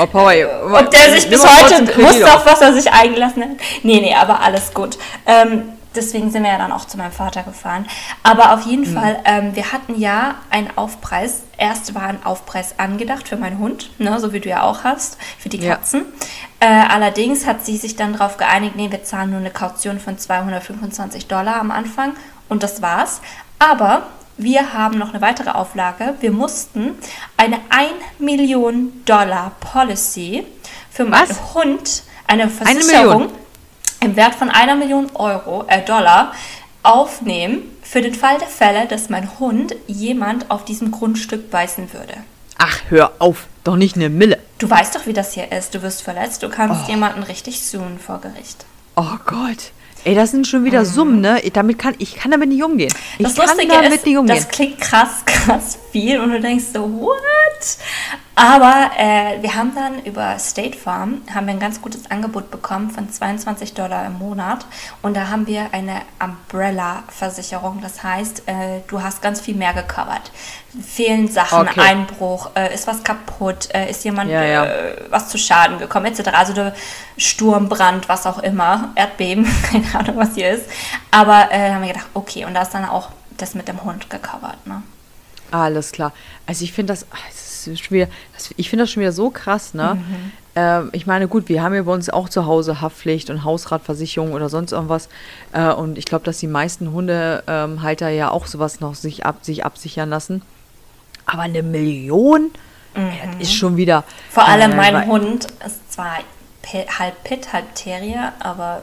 [0.00, 0.32] Oh, Power,
[0.72, 3.50] Ob der sich bis heute wusste, auf was er sich eingelassen hat.
[3.82, 4.96] Nee, nee, aber alles gut.
[5.26, 7.86] Ähm, deswegen sind wir ja dann auch zu meinem Vater gefahren.
[8.22, 8.94] Aber auf jeden Mhm.
[8.94, 11.42] Fall, ähm, wir hatten ja einen Aufpreis.
[11.58, 15.16] Erst war ein Aufpreis angedacht für meinen Hund, ne, so wie du ja auch hast,
[15.38, 15.76] für die Ja.
[15.76, 16.04] Katzen.
[16.60, 20.18] Äh, allerdings hat sie sich dann darauf geeinigt, nee, wir zahlen nur eine Kaution von
[20.18, 22.14] 225 Dollar am Anfang
[22.48, 23.20] und das war's.
[23.58, 24.04] Aber
[24.38, 26.14] wir haben noch eine weitere Auflage.
[26.20, 26.92] Wir mussten
[27.36, 30.46] eine 1 Million Dollar Policy
[30.90, 31.54] für meinen Was?
[31.54, 32.48] Hund, eine?
[32.48, 33.30] Versicherung
[34.02, 36.32] im Wert von einer Million Euro, äh, Dollar
[36.82, 42.14] aufnehmen für den Fall der Fälle, dass mein Hund jemand auf diesem Grundstück beißen würde.
[42.58, 44.38] Ach, hör auf, doch nicht eine Mille.
[44.58, 45.74] Du weißt doch, wie das hier ist.
[45.74, 46.90] Du wirst verletzt, du kannst Oh.
[46.90, 48.64] jemanden richtig suchen vor Gericht.
[48.96, 49.72] Oh Gott.
[50.04, 51.40] Ey, das sind schon wieder Summen, ne?
[51.52, 52.92] Damit kann, ich kann damit nicht umgehen.
[53.18, 53.24] Ich Mhm.
[53.24, 54.36] Das kann Lustige damit ist, nicht umgehen.
[54.36, 57.76] das klingt krass, krass viel und du denkst so, what?
[58.34, 62.90] Aber äh, wir haben dann über State Farm haben wir ein ganz gutes Angebot bekommen
[62.90, 64.64] von 22 Dollar im Monat
[65.02, 67.80] und da haben wir eine Umbrella-Versicherung.
[67.82, 70.32] Das heißt, äh, du hast ganz viel mehr gecovert.
[70.82, 71.80] Fehlen Sachen, Okay.
[71.80, 74.64] Einbruch, äh, ist was kaputt, äh, ist jemand Ja, ja.
[74.64, 76.30] Äh, was zu Schaden gekommen, etc.
[76.32, 76.74] Also der
[77.18, 80.64] Sturm, Brand, was auch immer, Erdbeben, keine Ahnung, was hier ist.
[81.10, 84.08] Aber äh, haben wir gedacht, okay, und da ist dann auch das mit dem Hund
[84.08, 84.82] gecovert, ne?
[85.50, 86.12] Alles klar.
[86.46, 88.08] Also ich finde das, ah, das ist schon wieder,
[88.56, 89.96] ich finde das schon wieder so krass, ne?
[89.96, 90.32] Mhm.
[90.54, 94.32] Ähm, ich meine, gut, wir haben ja bei uns auch zu Hause Haftpflicht und Hausratversicherung
[94.32, 95.08] oder sonst irgendwas.
[95.52, 99.64] Äh, und ich glaube, dass die meisten Hundehalter ja auch sowas noch sich, ab, sich
[99.64, 100.42] absichern lassen.
[101.24, 102.50] Aber eine Million?
[102.94, 104.00] Das ist schon wieder.
[104.00, 104.04] Mhm.
[104.30, 106.18] Vor allem äh, mein Hund ist zwar
[106.98, 108.82] halb Pit, halb Terrier, aber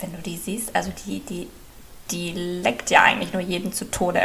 [0.00, 1.48] wenn du die siehst, also die, die,
[2.10, 4.22] die leckt ja eigentlich nur jeden zu Tode.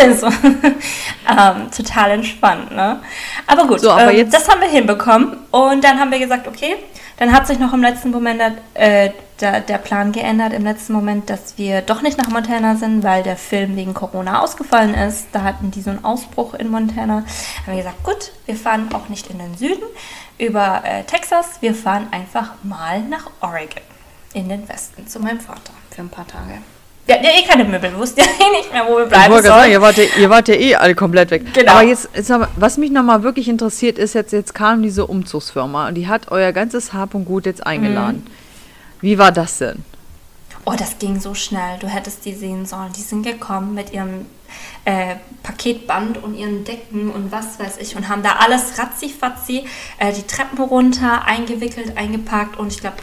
[0.00, 0.26] Also
[1.28, 3.00] ähm, total entspannt, ne?
[3.46, 6.46] Aber gut, So, aber ähm, jetzt- das haben wir hinbekommen und dann haben wir gesagt,
[6.48, 6.76] okay,
[7.18, 8.40] dann hat sich noch im letzten Moment
[8.74, 13.02] äh, der, der Plan geändert, im letzten Moment, dass wir doch nicht nach Montana sind,
[13.02, 15.26] weil der Film wegen Corona ausgefallen ist.
[15.32, 17.16] Da hatten die so einen Ausbruch in Montana.
[17.16, 17.26] Haben
[17.66, 19.82] wir gesagt, gut, wir fahren auch nicht in den Süden
[20.38, 23.82] über äh, Texas, wir fahren einfach mal nach Oregon,
[24.32, 26.58] in den Westen, zu meinem Vater für ein paar Tage.
[27.10, 29.32] Wir hatten ja eh keine Möbel, wir wussten ja eh nicht mehr, wo wir bleiben
[29.32, 29.72] gerade sagen, sollen.
[29.72, 31.52] ihr wart, ja, ihr wart ja eh alle komplett weg.
[31.52, 31.72] Genau.
[31.72, 35.88] Aber jetzt, jetzt aber, was mich nochmal wirklich interessiert, ist jetzt, jetzt kam diese Umzugsfirma
[35.88, 38.24] und die hat euer ganzes Hab und Gut jetzt eingeladen.
[38.24, 39.00] Mhm.
[39.00, 39.84] Wie war das denn?
[40.64, 41.78] Oh, das ging so schnell.
[41.80, 42.92] Du hättest die sehen sollen.
[42.96, 44.26] Die sind gekommen mit ihrem
[44.84, 49.64] äh, Paketband und ihren Decken und was weiß ich und haben da alles ratzi-fatzi
[49.98, 52.98] äh, die Treppen runter, eingewickelt, eingepackt und ich glaube,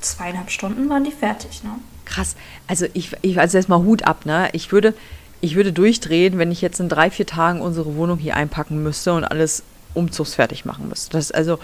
[0.00, 1.64] zweieinhalb Stunden waren die fertig.
[1.64, 1.70] Ne?
[2.08, 2.36] Krass.
[2.66, 4.48] Also ich, ich also erstmal Hut ab, ne?
[4.52, 4.94] Ich würde,
[5.40, 9.12] ich würde durchdrehen, wenn ich jetzt in drei, vier Tagen unsere Wohnung hier einpacken müsste
[9.12, 9.62] und alles
[9.94, 11.10] umzugsfertig machen müsste.
[11.10, 11.58] Das also,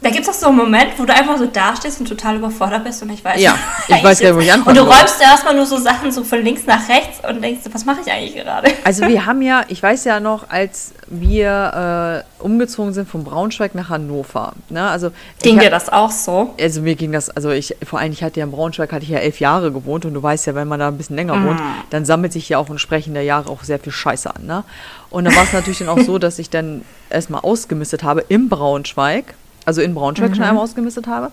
[0.00, 2.84] Da gibt es auch so einen Moment, wo du einfach so dastehst und total überfordert
[2.84, 3.58] bist und ich weiß Ja,
[3.88, 6.22] ich weiß gar nicht, wo ich anfangen Und du räumst erstmal nur so Sachen so
[6.22, 8.70] von links nach rechts und denkst, was mache ich eigentlich gerade?
[8.84, 13.74] also wir haben ja, ich weiß ja noch, als wir äh, umgezogen sind von Braunschweig
[13.74, 14.52] nach Hannover.
[14.68, 14.88] Ne?
[14.88, 15.10] Also
[15.42, 16.54] Ging dir das auch so?
[16.60, 19.10] Also mir ging das, also ich, vor allem, ich hatte ja in Braunschweig, hatte ich
[19.10, 21.60] ja elf Jahre gewohnt und du weißt ja, wenn man da ein bisschen länger wohnt,
[21.90, 24.64] dann sammelt sich ja auch entsprechend der Jahre auch sehr viel Scheiße an, ne?
[25.10, 28.48] Und dann war es natürlich dann auch so, dass ich dann erstmal ausgemistet habe im
[28.48, 29.34] Braunschweig,
[29.68, 31.30] also in Braunschweig schon einmal ausgemistet habe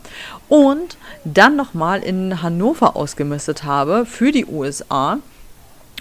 [0.50, 5.20] und dann nochmal in Hannover ausgemistet habe für die USA.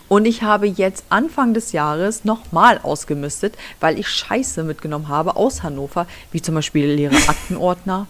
[0.08, 5.62] Und ich habe jetzt Anfang des Jahres nochmal ausgemistet, weil ich Scheiße mitgenommen habe aus
[5.62, 8.08] Hannover, wie zum Beispiel leere Aktenordner.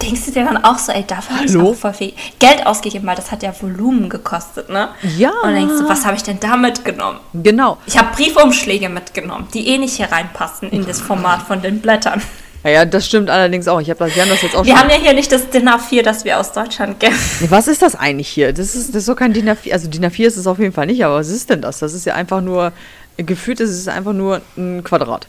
[0.00, 1.72] Denkst du dir dann auch so, ey, dafür habe ich Hallo?
[1.72, 4.88] auch voll viel Geld ausgegeben, weil das hat ja Volumen gekostet, ne?
[5.18, 5.28] Ja.
[5.28, 7.20] Und dann denkst du, was habe ich denn da mitgenommen?
[7.34, 7.76] Genau.
[7.84, 12.22] Ich habe Briefumschläge mitgenommen, die eh nicht hier reinpassen in das Format von den Blättern.
[12.64, 13.80] Ja, ja, das stimmt allerdings auch.
[13.80, 14.82] Ich habe das, wir haben das jetzt auch Wir schon.
[14.82, 17.16] haben ja hier nicht das DIN A4, das wir aus Deutschland kennen.
[17.48, 18.52] Was ist das eigentlich hier?
[18.52, 19.72] Das ist, das ist doch kein DIN A4.
[19.72, 21.78] Also DIN A4 ist es auf jeden Fall nicht, aber was ist denn das?
[21.78, 22.72] Das ist ja einfach nur,
[23.16, 25.26] gefühlt ist es einfach nur ein Quadrat.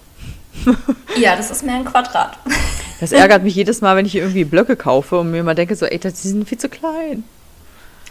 [1.18, 2.38] Ja, das ist mehr ein Quadrat.
[3.00, 5.76] Das ärgert mich jedes Mal, wenn ich hier irgendwie Blöcke kaufe und mir immer denke
[5.76, 7.24] so, ey, das, die sind viel zu klein.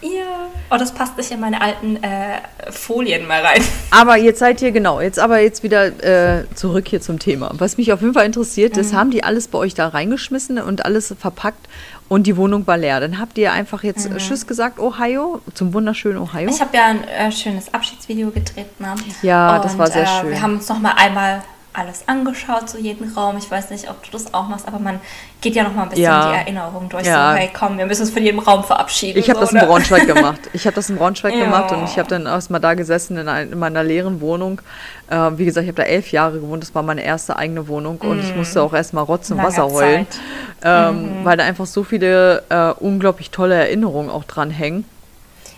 [0.01, 0.47] Ja.
[0.71, 3.63] Oh, das passt nicht in meine alten äh, Folien mal rein.
[3.91, 7.51] Aber jetzt seid ihr, genau, jetzt aber jetzt wieder äh, zurück hier zum Thema.
[7.55, 8.81] Was mich auf jeden Fall interessiert, Mhm.
[8.81, 11.69] ist, haben die alles bei euch da reingeschmissen und alles verpackt
[12.09, 13.01] und die Wohnung war leer.
[13.01, 14.19] Dann habt ihr einfach jetzt Mhm.
[14.19, 16.49] Tschüss gesagt, Ohio, zum wunderschönen Ohio.
[16.51, 18.79] Ich habe ja ein äh, schönes Abschiedsvideo gedreht.
[18.81, 18.95] Ne?
[19.23, 20.31] Ja, das war sehr äh, schön.
[20.31, 21.43] Wir haben uns noch mal einmal
[21.79, 23.37] alles angeschaut, so jeden Raum.
[23.39, 24.99] Ich weiß nicht, ob du das auch machst, aber man
[25.41, 26.33] geht ja noch mal ein bisschen Ja.
[26.33, 27.07] die Erinnerung durch.
[27.07, 27.33] Ja.
[27.33, 29.19] So, hey, komm, wir müssen uns von jedem Raum verabschieden.
[29.19, 29.67] Ich habe so, das in ne?
[29.67, 30.41] Braunschweig gemacht.
[30.53, 31.45] Ich habe das in Braunschweig Ja.
[31.45, 34.61] gemacht und ich habe dann erstmal da gesessen in, ein, in meiner leeren Wohnung.
[35.09, 36.63] Äh, wie gesagt, ich habe da elf Jahre gewohnt.
[36.63, 39.71] Das war meine erste eigene Wohnung und ich musste auch erstmal Rotz und Langer Wasser
[39.71, 40.07] heulen,
[40.65, 44.85] ähm, weil da einfach so viele äh, unglaublich tolle Erinnerungen auch dran hängen.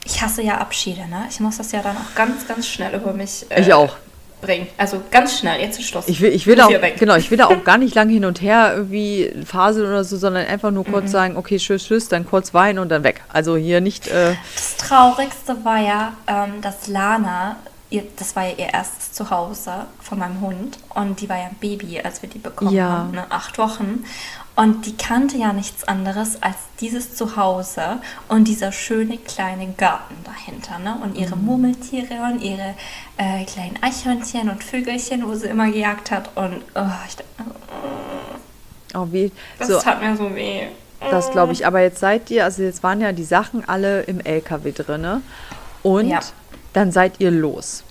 [0.04, 1.24] Ich hasse ja Abschiede, ne?
[1.28, 3.96] Ich muss das ja dann auch ganz, ganz schnell über mich äh, Ich auch.
[4.40, 4.66] Bringen.
[4.76, 6.08] Also ganz schnell, jetzt ist Schluss.
[6.08, 8.40] Ich will, ich will auch, genau, ich will da auch gar nicht lange hin und
[8.40, 10.92] her irgendwie faseln oder so, sondern einfach nur Mhm.
[10.92, 13.22] kurz sagen, okay, tschüss, tschüss, dann kurz weinen und dann weg.
[13.28, 17.56] Also hier nicht, äh, Das Traurigste war ja, ähm, dass Lana,
[17.90, 21.56] ihr, das war ja ihr erstes Zuhause von meinem Hund und die war ja ein
[21.60, 22.88] Baby, als wir die bekommen Ja.
[22.88, 23.24] haben, ne?
[23.30, 24.04] acht Wochen.
[24.56, 30.78] Und die kannte ja nichts anderes als dieses Zuhause und dieser schöne kleine Garten dahinter.
[30.78, 30.96] Ne?
[31.02, 31.44] Und ihre Mhm.
[31.46, 32.74] Murmeltiere und ihre
[33.16, 36.30] äh, kleinen Eichhörnchen und Vögelchen, wo sie immer gejagt hat.
[36.36, 37.24] Und oh, ich, dachte,
[38.94, 40.66] auch wie, das so, tat mir so weh.
[41.10, 41.66] Das glaube ich.
[41.66, 45.22] Aber jetzt seid ihr, also jetzt waren ja die Sachen alle im LKW drinne.
[45.82, 46.20] Und Ja.
[46.74, 47.84] dann seid ihr los.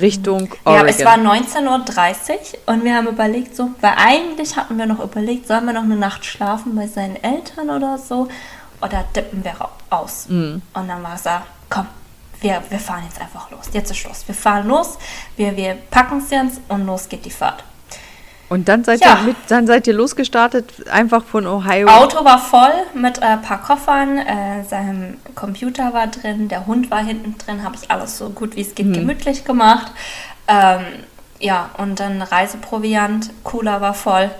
[0.00, 0.88] Richtung Ja, Oregon.
[0.88, 5.46] es war 19.30 Uhr und wir haben überlegt, so, weil eigentlich hatten wir noch überlegt,
[5.48, 8.28] sollen wir noch eine Nacht schlafen bei seinen Eltern oder so
[8.80, 9.54] oder dippen wir
[9.90, 10.26] aus.
[10.28, 10.62] Mhm.
[10.74, 11.86] Und dann war es da, komm,
[12.40, 13.66] wir, wir fahren jetzt einfach los.
[13.72, 14.26] Jetzt ist Schluss.
[14.26, 14.98] Wir fahren los,
[15.36, 17.62] wir, wir packen es jetzt und los geht die Fahrt.
[18.52, 19.16] Und dann seid, Ja.
[19.18, 21.88] ihr mit, dann seid ihr losgestartet, einfach von Ohio.
[21.88, 26.90] Auto war voll mit äh, ein paar Koffern, äh, sein Computer war drin, der Hund
[26.90, 29.90] war hinten drin, habe ich alles so gut wie es geht gemütlich gemacht.
[30.48, 30.84] Ähm,
[31.38, 34.30] ja, und dann Reiseproviant, Cooler war voll.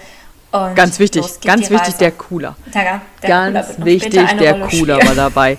[0.52, 2.54] Und Ganz wichtig, ganz wichtig, der Cooler.
[2.74, 4.68] Der, der Cooler Ganz noch wichtig, der Cooler
[5.00, 5.08] spielen.
[5.08, 5.56] war dabei.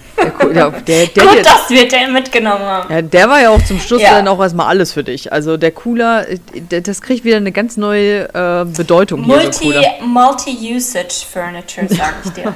[0.53, 2.93] Der, der, der, Gut, dass wir den mitgenommen haben.
[2.93, 4.11] ja, der war ja auch zum Schluss Ja.
[4.17, 5.33] dann auch erstmal alles für dich.
[5.33, 9.63] Also der Cooler, äh, das kriegt wieder eine ganz neue äh, Bedeutung hier, der Multi,
[9.65, 9.83] Cooler.
[10.05, 12.53] Multi-Usage Furniture, sag ich dir.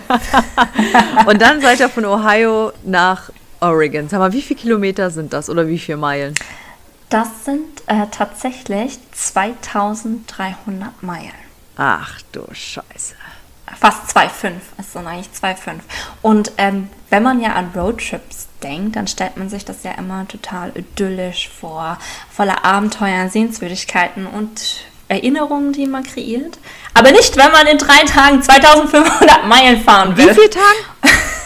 [1.25, 4.09] Und dann seid ihr von Ohio nach Oregon.
[4.09, 6.35] Sag mal, wie viele Kilometer sind das oder wie viele Meilen?
[7.09, 11.46] Das sind äh, tatsächlich 2300 Meilen.
[11.77, 13.15] Ach du Scheiße.
[13.79, 14.51] Fast 2,5.
[14.77, 15.79] Es sind eigentlich 2,5.
[16.21, 20.27] Und ähm, wenn man ja an Roadtrips denkt, dann stellt man sich das ja immer
[20.27, 21.99] total idyllisch vor.
[22.31, 26.57] Voller Abenteuer, Sehenswürdigkeiten und Erinnerungen, die man kreiert.
[26.93, 30.33] Aber nicht, wenn man in drei Tagen 2500 Meilen fahren Wie will.
[30.33, 30.63] viele Tagen?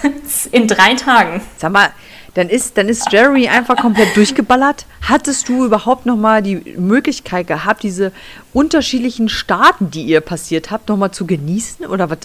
[0.52, 1.42] In drei Tagen.
[1.58, 1.90] Sag mal,
[2.34, 4.86] dann ist, dann ist Jeremy einfach komplett durchgeballert.
[5.08, 8.12] Hattest du überhaupt noch mal die Möglichkeit gehabt, diese
[8.54, 11.86] unterschiedlichen Staaten, die ihr passiert habt, noch mal zu genießen?
[11.86, 12.20] Oder was-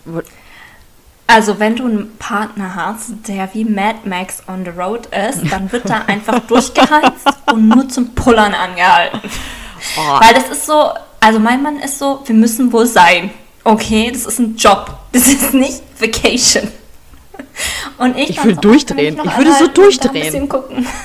[1.27, 5.73] Also, wenn du einen Partner hast, der wie Mad Max on the road ist, dann
[5.73, 9.21] wird da einfach durchgeheizt und nur zum Pullern angehalten.
[9.99, 13.31] Oh, Weil das ist so, also mein Mann ist so, wir müssen wohl sein.
[13.65, 14.97] Okay, das ist ein Job.
[15.11, 16.69] Das ist nicht Vacation.
[17.99, 19.17] Und ich, Ich würde so, durchdrehen.
[19.17, 20.49] noch Ich würde so durchdrehen.
[20.49, 20.87] Gucken.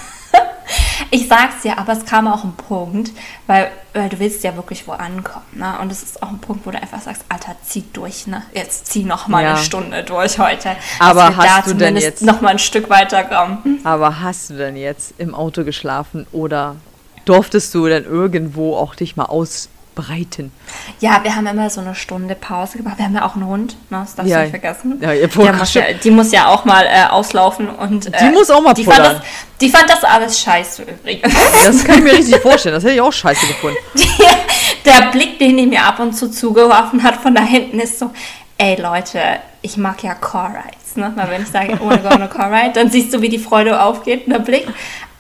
[1.14, 3.12] Ich sag's dir, aber es kam auch ein Punkt,
[3.46, 5.74] weil, weil du willst ja wirklich wo ankommen, ne?
[5.82, 8.44] Und es ist auch ein Punkt, wo du einfach sagst, Alter, zieh durch, ne?
[8.54, 9.50] Jetzt zieh noch mal Ja.
[9.56, 10.70] eine Stunde durch heute.
[10.70, 13.82] dass Aber wir hast da du denn zumindest jetzt- noch mal ein Stück weiterkommen?
[13.84, 16.78] aber hast du denn jetzt im Auto geschlafen oder
[17.26, 19.26] durftest du dann irgendwo auch dich mal
[19.96, 20.52] ausbreiten?
[21.00, 22.98] Ja, wir haben immer so eine Stunde Pause gemacht.
[22.98, 24.00] Wir haben ja auch einen Hund, ne?
[24.02, 24.38] das darfst Ja.
[24.38, 24.98] du nicht vergessen.
[25.02, 28.32] Ja, ihr die, muss ja, die muss ja auch mal äh, auslaufen und äh, Die
[28.32, 29.18] muss auch mal die fand, das,
[29.60, 31.34] die fand das alles scheiße übrigens.
[31.66, 32.76] Das kann ich mir richtig vorstellen.
[32.76, 33.78] Das hätte ich auch scheiße gefunden.
[34.86, 38.12] Der Blick, den die mir ab und zu zugeworfen hat von da hinten, ist so,
[38.58, 39.20] ey Leute,
[39.62, 41.12] ich mag ja Car Rides, ne?
[41.16, 43.30] Weil wenn ich sage, I wanna go on a Car Ride, dann siehst du, wie
[43.30, 44.68] die Freude aufgeht, der Blick.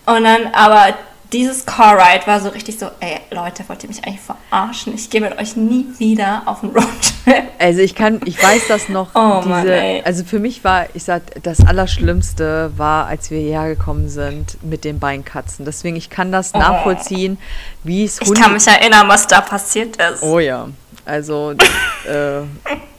[0.07, 0.95] Und dann, aber
[1.33, 4.93] dieses Car Ride war so richtig so, ey Leute, wollt ihr mich eigentlich verarschen?
[4.93, 6.91] Ich gehe mit euch nie wieder auf einen Roadtrip.
[7.59, 9.09] Also ich kann, ich weiß das noch.
[9.13, 10.01] Oh Mann, ey.
[10.03, 14.83] also für mich war, ich sag, das Allerschlimmste war, als wir hierher gekommen sind mit
[14.83, 15.63] den Beinkatzen.
[15.63, 17.37] Deswegen, ich kann das nachvollziehen,
[17.83, 18.33] wie es Oh.
[18.33, 20.23] Ich kann mich erinnern, was da passiert ist.
[20.23, 20.69] Oh ja,
[21.05, 22.41] also äh,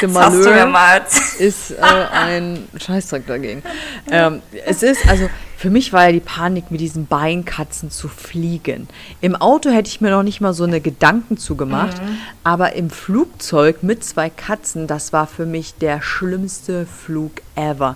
[0.00, 1.02] Mir Malheur mal
[1.38, 3.62] ist äh, ein Scheißdreck dagegen.
[4.10, 8.88] Ähm, es ist, also für mich war ja die Panik, mit diesen Beinkatzen zu fliegen.
[9.20, 12.18] Im Auto hätte ich mir noch nicht mal so eine Gedanken zugemacht, Mhm.
[12.44, 17.94] aber im Flugzeug mit zwei Katzen, das war für mich der schlimmste Flug ever.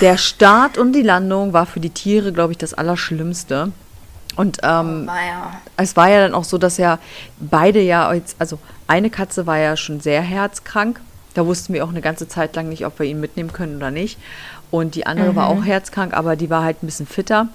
[0.00, 3.72] Der Start und die Landung war für die Tiere, glaube ich, das Allerschlimmste.
[4.36, 5.60] Und ähm, Oh, weia.
[5.76, 6.98] es war ja dann auch so, dass ja
[7.40, 11.00] beide ja, jetzt- also eine Katze war ja schon sehr herzkrank.
[11.34, 13.90] Da wussten wir auch eine ganze Zeit lang nicht, ob wir ihn mitnehmen können oder
[13.90, 14.18] nicht.
[14.70, 17.48] Und die andere war auch herzkrank, aber die war halt ein bisschen fitter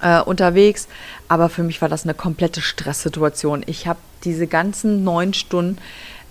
[0.00, 0.88] äh, unterwegs.
[1.28, 3.62] Aber für mich war das eine komplette Stresssituation.
[3.66, 5.78] Ich habe diese ganzen neun Stunden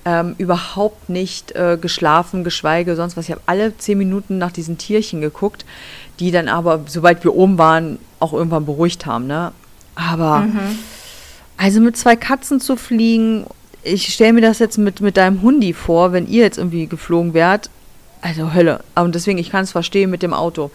[0.05, 3.25] ähm, überhaupt nicht äh, geschlafen, geschweige sonst was.
[3.25, 5.65] Ich habe alle zehn Minuten nach diesen Tierchen geguckt,
[6.19, 9.27] die dann aber, sobald wir oben waren, auch irgendwann beruhigt haben.
[9.27, 9.51] Ne?
[9.95, 10.47] Aber
[11.57, 13.45] also mit zwei Katzen zu fliegen,
[13.83, 17.33] ich stelle mir das jetzt mit, mit deinem Hundi vor, wenn ihr jetzt irgendwie geflogen
[17.33, 17.69] wärt.
[18.21, 18.83] Also Hölle.
[18.95, 20.71] Und deswegen, ich kann es verstehen mit dem Auto.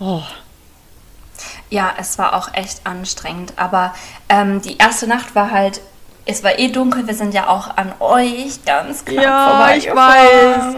[0.00, 0.22] Oh,
[1.70, 3.52] Ja, es war auch echt anstrengend.
[3.56, 3.94] Aber
[4.28, 5.80] ähm, die erste Nacht war halt,
[6.30, 10.74] es war eh dunkel, wir sind ja auch an euch ganz knapp Ja, ich weiß.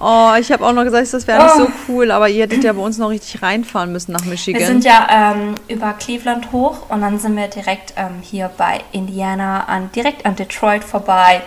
[0.00, 1.58] Oh, ich habe auch noch gesagt, das wäre nicht Oh.
[1.66, 4.58] so cool, aber ihr hättet ja bei uns noch richtig reinfahren müssen nach Michigan.
[4.60, 8.80] Wir sind ja ähm, über Cleveland hoch und dann sind wir direkt ähm, hier bei
[8.92, 11.42] Indiana, an, direkt an Detroit vorbei.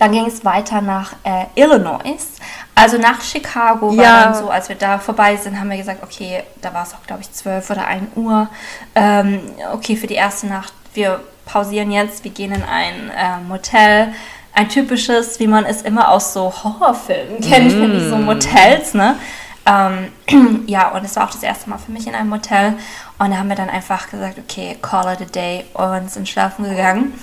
[0.00, 2.00] Dann ging es weiter nach äh, Illinois,
[2.74, 3.96] also nach Chicago.
[3.96, 4.24] War Ja.
[4.24, 7.06] dann so, als wir da vorbei sind, haben wir gesagt, okay, da war es auch,
[7.06, 8.48] glaube ich, 12 oder 1 Uhr.
[8.96, 9.40] Ähm,
[9.72, 11.20] okay, für die erste Nacht, wir
[11.52, 14.14] pausieren jetzt, wir gehen in ein äh, Motel.
[14.54, 19.16] Ein typisches, wie man es immer aus so Horrorfilmen kennt, finde ich, so Motels, ne?
[19.64, 20.12] Ähm,
[20.66, 22.74] ja, und es war auch das erste Mal für mich in einem Motel.
[23.18, 26.64] Und da haben wir dann einfach gesagt, okay, call it a day und sind schlafen
[26.64, 27.14] gegangen.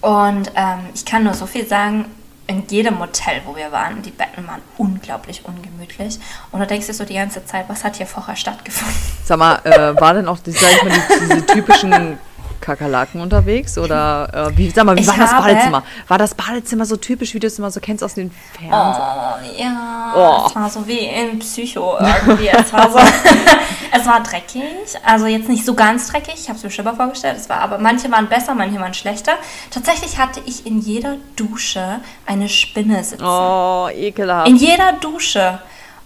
[0.00, 2.04] Und ähm, ich kann nur so viel sagen,
[2.46, 6.18] in jedem Motel, wo wir waren, die Betten waren unglaublich ungemütlich.
[6.50, 8.96] Und du denkst dir so die ganze Zeit, was hat hier vorher stattgefunden?
[9.24, 12.18] Sag mal, äh, war denn auch ich mal, die, diese typischen
[12.60, 13.78] Kakerlaken unterwegs?
[13.78, 15.82] Oder äh, wie, sag mal, wie Ich war das Badezimmer?
[16.08, 18.72] War das Badezimmer so typisch, wie du es immer so kennst aus den Fernsehen?
[18.76, 20.46] Oh, ja, Oh.
[20.46, 22.48] es war so wie in Psycho irgendwie.
[22.48, 22.98] Es war so,
[23.92, 24.62] es war dreckig,
[25.04, 27.78] also jetzt nicht so ganz dreckig, ich habe es mir schlimmer vorgestellt, es war, aber
[27.78, 29.32] manche waren besser, manche waren schlechter.
[29.70, 33.24] Tatsächlich hatte ich in jeder Dusche eine Spinne sitzen.
[33.24, 34.48] Oh, ekelhaft.
[34.48, 35.58] In jeder Dusche.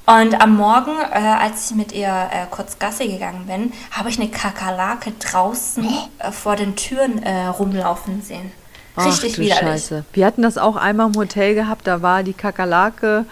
[0.04, 4.18] Und am Morgen, äh, als ich mit ihr äh, kurz Gassi gegangen bin, habe ich
[4.18, 5.86] eine Kakerlake draußen
[6.18, 8.50] äh, vor den Türen äh, rumlaufen sehen.
[8.96, 9.60] Richtig Ach, du widerlich.
[9.60, 10.04] Scheiße.
[10.12, 13.26] Wir hatten das auch einmal im Hotel gehabt, da war die Kakerlake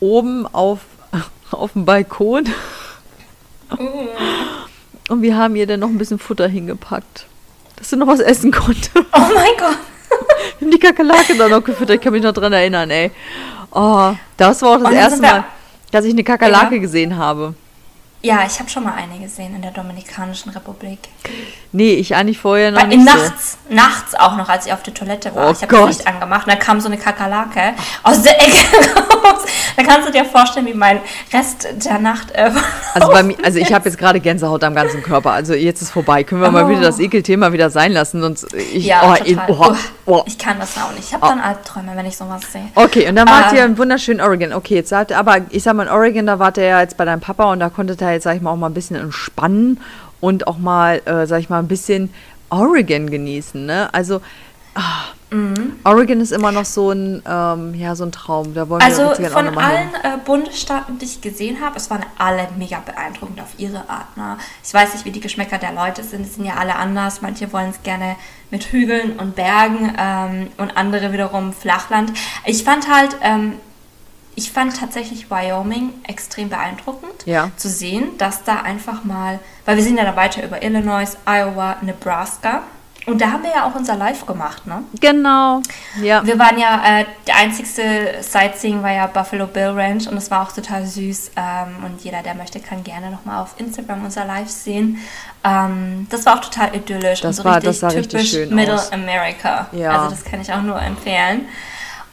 [0.00, 0.80] oben auf,
[1.52, 2.48] auf dem Balkon.
[5.08, 7.26] Und wir haben ihr dann noch ein bisschen Futter hingepackt,
[7.76, 8.90] dass sie noch was essen konnte.
[9.12, 9.78] Oh mein Gott.
[10.58, 13.12] Wir haben die Kakerlake dann noch gefüttert, ich kann mich noch dran erinnern, ey.
[13.70, 15.44] Oh, das war auch das Und erste Mal,
[15.90, 16.80] dass ich eine Kakerlake Ja.
[16.80, 17.54] gesehen habe.
[18.20, 20.98] Ja, ich habe schon mal eine gesehen in der Dominikanischen Republik.
[21.70, 23.16] Nee, ich eigentlich vorher noch Bei, nicht so.
[23.16, 25.48] nachts, nachts auch noch, als ich auf der Toilette war.
[25.48, 28.76] Oh ich habe das Licht angemacht und da kam so eine Kakerlake aus der Ecke
[29.14, 29.42] raus.
[29.76, 31.00] Da kannst du dir vorstellen, wie mein
[31.32, 32.50] Rest der Nacht äh,
[32.94, 35.30] Also, bei mir, also ich habe jetzt gerade Gänsehaut am ganzen Körper.
[35.30, 36.24] Also jetzt ist vorbei.
[36.24, 36.68] Können wir mal Oh.
[36.70, 38.20] wieder das Ekelthema wieder sein lassen?
[38.20, 39.44] Sonst ich, Ja, oh, total.
[39.48, 39.74] oh,
[40.06, 40.22] oh.
[40.26, 41.04] Ich kann das auch nicht.
[41.06, 42.66] Ich habe dann Albträume, wenn ich sowas sehe.
[42.74, 43.58] Okay, und dann wart Ähm.
[43.58, 44.52] ihr im wunderschönen Oregon.
[44.54, 47.04] Okay, jetzt seid aber ich sag mal, in Oregon, da wart ihr ja jetzt bei
[47.04, 49.80] deinem Papa und da konntet ihr jetzt, sag ich mal, auch mal ein bisschen entspannen
[50.20, 52.12] und auch mal, äh, sag ich mal, ein bisschen
[52.50, 53.88] Oregon genießen, ne?
[53.92, 54.20] Also,
[54.74, 55.04] ah,
[55.84, 58.54] Oregon ist immer noch so ein, ähm, ja, so ein Traum.
[58.54, 59.58] Da wollen wir Also gerne auch von hin.
[59.58, 64.16] allen äh, Bundesstaaten, die ich gesehen habe, es waren alle mega beeindruckend auf ihre Art.
[64.16, 64.38] Ne?
[64.64, 66.22] Ich weiß nicht, wie die Geschmäcker der Leute sind.
[66.22, 67.20] Es sind ja alle anders.
[67.20, 68.16] Manche wollen es gerne
[68.50, 72.10] mit Hügeln und Bergen ähm, und andere wiederum Flachland.
[72.46, 73.54] Ich fand halt, ähm,
[74.38, 77.50] ich fand tatsächlich Wyoming extrem beeindruckend Ja.
[77.56, 81.76] zu sehen, dass da einfach mal, weil wir sind ja dann weiter über Illinois, Iowa,
[81.82, 82.62] Nebraska.
[83.06, 84.82] Und da haben wir ja auch unser Live gemacht, ne?
[85.00, 85.62] Genau,
[86.02, 86.24] ja.
[86.26, 87.82] Wir waren ja, äh, der einzigste
[88.20, 91.30] Sightseeing war ja Buffalo Bill Ranch und es war auch total süß.
[91.36, 94.98] Ähm, und jeder, der möchte, kann gerne nochmal auf Instagram unser Live sehen.
[95.42, 98.30] Ähm, das war auch total idyllisch Das und so war- richtig das sah richtig typisch
[98.30, 98.92] schön Middle aus.
[98.92, 99.68] America.
[99.72, 99.90] Ja.
[100.02, 101.46] Also das kann ich auch nur empfehlen.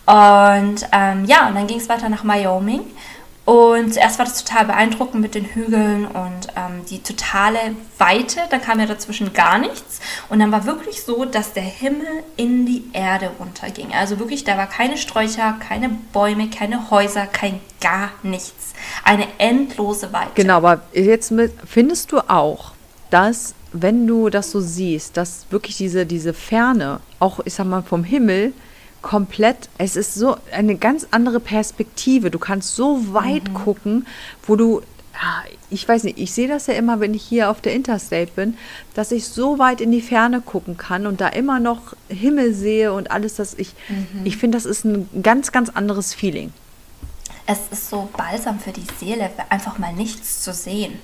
[0.06, 2.82] Und ähm, ja, und dann ging es weiter nach Wyoming.
[3.46, 7.60] Und zuerst war das total beeindruckend mit den Hügeln und ähm, die totale
[8.00, 8.40] Weite.
[8.50, 10.00] Dann kam ja dazwischen gar nichts.
[10.30, 13.94] Und dann war wirklich so, dass der Himmel in die Erde runterging.
[13.94, 18.74] Also wirklich, da war keine Sträucher, keine Bäume, keine Häuser, kein gar nichts.
[19.04, 20.32] Eine endlose Weite.
[20.34, 21.32] Genau, aber jetzt
[21.68, 22.72] findest du auch,
[23.12, 27.84] dass, wenn du das so siehst, dass wirklich diese, diese Ferne, auch ich sag mal
[27.84, 28.54] vom Himmel,
[29.06, 32.32] komplett, es ist so eine ganz andere Perspektive.
[32.32, 34.08] Du kannst so weit gucken,
[34.48, 34.82] wo du,
[35.70, 38.58] ich weiß nicht, ich sehe das ja immer, wenn ich hier auf der Interstate bin,
[38.96, 42.94] dass ich so weit in die Ferne gucken kann und da immer noch Himmel sehe
[42.94, 43.76] und alles, dass ich,
[44.24, 46.52] ich finde, das ist ein ganz, ganz anderes Feeling.
[47.46, 50.98] es ist so balsam für die Seele, einfach mal nichts zu sehen.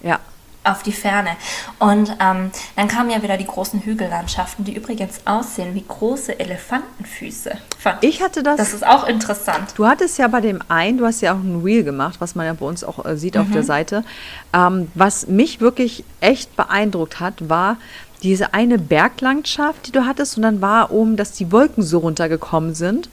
[0.00, 0.20] Ja.
[0.68, 1.30] Auf die Ferne.
[1.78, 7.52] Und ähm, dann kamen ja wieder die großen Hügellandschaften, die übrigens aussehen wie große Elefantenfüße.
[7.78, 8.56] Fand Ich hatte das.
[8.56, 9.72] Das ist auch interessant.
[9.76, 12.46] Du hattest ja bei dem einen, du hast ja auch ein Reel gemacht, was man
[12.46, 14.04] ja bei uns auch äh, sieht auf der Seite.
[14.52, 17.76] Ähm, was mich wirklich echt beeindruckt hat, war
[18.22, 22.74] diese eine Berglandschaft, die du hattest, und dann war oben, dass die Wolken so runtergekommen
[22.74, 23.08] sind.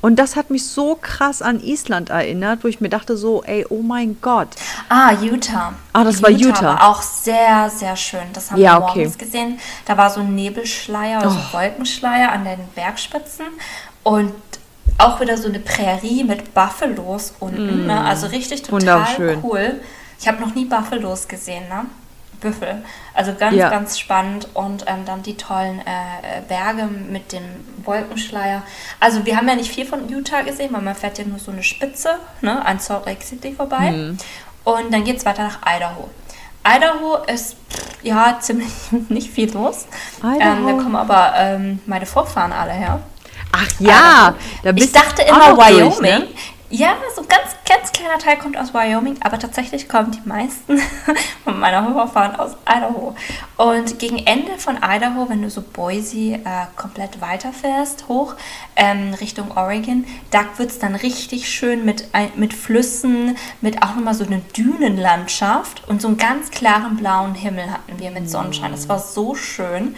[0.00, 3.66] Und das hat mich so krass an Island erinnert, wo ich mir dachte so, ey,
[3.68, 4.48] oh mein Gott.
[4.88, 5.74] Ah, Utah.
[5.92, 6.62] Ah, das war Utah.
[6.78, 8.22] War auch sehr, sehr schön.
[8.32, 8.98] Das haben Ja, wir okay.
[9.00, 9.58] morgens gesehen.
[9.84, 11.56] Da war so ein Nebelschleier oder so Oh.
[11.58, 13.46] Wolkenschleier an den Bergspitzen
[14.02, 14.32] und
[14.96, 17.86] auch wieder so eine Prärie mit Buffalos unten.
[17.86, 18.00] Ne?
[18.04, 18.82] Also richtig total Mm.
[18.82, 19.40] Wunderschön.
[19.42, 19.80] cool.
[20.18, 21.84] Ich habe noch nie Buffalos gesehen, ne?
[22.40, 22.82] Büffel.
[23.14, 23.68] Also ganz, Ja.
[23.70, 24.48] ganz spannend.
[24.54, 27.42] Und ähm, dann die tollen äh, äh, Berge mit dem
[27.84, 28.62] Wolkenschleier.
[28.98, 31.50] Also wir haben ja nicht viel von Utah gesehen, weil man fährt ja nur so
[31.52, 33.90] eine Spitze ne, an Salt Lake City vorbei.
[33.90, 34.18] Mhm.
[34.64, 36.08] Und dann geht es weiter nach Idaho.
[36.66, 37.56] Idaho ist
[38.02, 38.70] ja ziemlich
[39.08, 39.86] nicht viel los.
[40.22, 43.00] Ähm, da kommen aber ähm, meine Vorfahren alle her.
[43.52, 45.80] Ach ja, da bist ich dachte immer Wyoming.
[45.90, 46.28] durch, ne?
[46.72, 50.78] Ja, so ein ganz, ganz kleiner Teil kommt aus Wyoming, aber tatsächlich kommen die meisten
[51.44, 53.16] von meiner Vorfahren aus Idaho.
[53.56, 58.36] Und gegen Ende von Idaho, wenn du so Boise äh, komplett weiterfährst, hoch
[58.76, 64.14] ähm, Richtung Oregon, da wird es dann richtig schön mit, mit Flüssen, mit auch nochmal
[64.14, 68.70] so einer Dünenlandschaft und so einen ganz klaren blauen Himmel hatten wir mit Sonnenschein.
[68.70, 69.96] Das war so schön.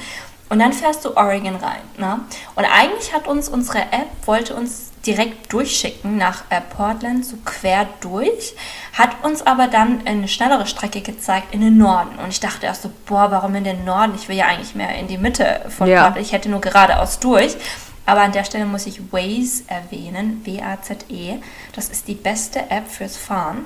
[0.48, 1.82] Und dann fährst du Oregon rein.
[1.98, 2.20] Ne?
[2.54, 7.88] Und eigentlich hat uns unsere App, wollte uns direkt durchschicken nach äh, Portland, so quer
[8.00, 8.54] durch,
[8.92, 12.18] hat uns aber dann eine schnellere Strecke gezeigt in den Norden.
[12.18, 14.14] Und ich dachte erst so, boah, warum in den Norden?
[14.14, 16.04] Ich will ja eigentlich mehr in die Mitte von Ja.
[16.04, 16.26] Portland.
[16.26, 17.56] Ich hätte nur geradeaus durch.
[18.04, 21.38] Aber an der Stelle muss ich Waze erwähnen, W-A-Z-E.
[21.74, 23.64] Das ist die beste App fürs Fahren.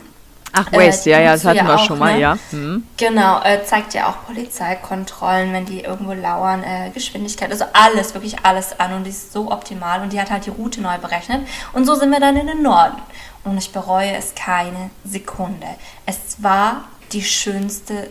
[0.53, 2.21] Ach, Äh, Waste, die ja, ja, das hatten ja wir auch, schon mal, ne?
[2.21, 2.39] ja.
[2.51, 2.87] Hm.
[2.97, 8.37] Genau, äh, zeigt ja auch Polizeikontrollen, wenn die irgendwo lauern, äh, Geschwindigkeit, also alles, wirklich
[8.43, 11.47] alles an und die ist so optimal und die hat halt die Route neu berechnet
[11.73, 12.97] und so sind wir dann in den Norden
[13.45, 15.67] und ich bereue es keine Sekunde.
[16.07, 18.11] Es war die schönste,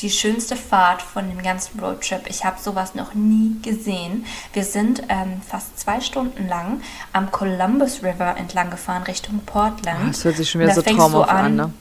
[0.00, 2.22] die schönste Fahrt von dem ganzen Roadtrip.
[2.28, 4.26] Ich habe sowas noch nie gesehen.
[4.52, 6.80] Wir sind ähm, fast zwei Stunden lang
[7.12, 10.00] am Columbus River entlang gefahren Richtung Portland.
[10.02, 11.72] Ah, Das hört sich schon wieder so traumhaft du an, ne?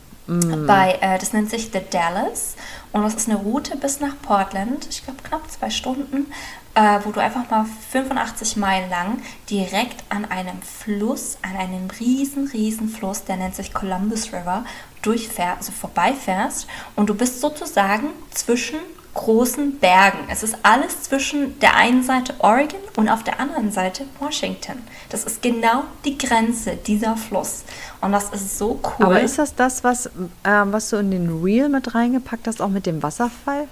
[0.68, 2.56] bei, äh, das nennt sich The Dallas
[2.92, 6.32] und das ist eine Route bis nach Portland, ich glaube knapp zwei Stunden,
[6.80, 12.48] äh, wo du einfach mal 85 Meilen lang direkt an einem Fluss, an einem riesen,
[12.48, 14.64] riesen Fluss, der nennt sich Columbus River,
[15.02, 18.80] durchfährst, also vorbeifährst und du bist sozusagen zwischen
[19.14, 20.20] großen Bergen.
[20.30, 24.78] Es ist alles zwischen der einen Seite Oregon und auf der anderen Seite Washington.
[25.10, 27.64] Das ist genau die Grenze dieser Fluss.
[28.00, 29.06] Und das ist so cool.
[29.06, 30.10] Aber ist das das, was,
[30.46, 33.68] ähm, was du in den Reel mit reingepackt hast, auch mit dem Wasserfall?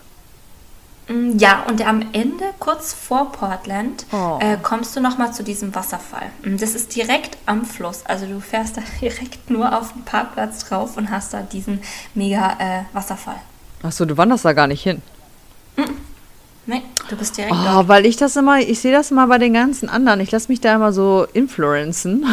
[1.07, 4.37] Mm, Ja, und am Ende, kurz vor Portland, Oh.
[4.41, 6.31] äh, kommst du nochmal zu diesem Wasserfall.
[6.45, 8.03] Und Das ist direkt am Fluss.
[8.05, 11.81] Also du fährst da direkt nur auf den Parkplatz drauf und hast da diesen
[12.13, 13.37] mega äh, Wasserfall.
[13.83, 15.01] Achso, du wanderst da gar nicht hin.
[16.69, 17.87] Nee, du bist direkt Oh, dort.
[17.87, 20.19] weil ich das immer, ich sehe das immer bei den ganzen anderen.
[20.19, 22.25] Ich lasse mich da immer so influenzen.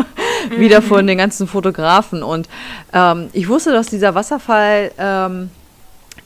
[0.56, 2.22] Wieder von den ganzen Fotografen.
[2.22, 2.48] Und
[2.92, 5.50] ähm, ich wusste, dass dieser Wasserfall ähm,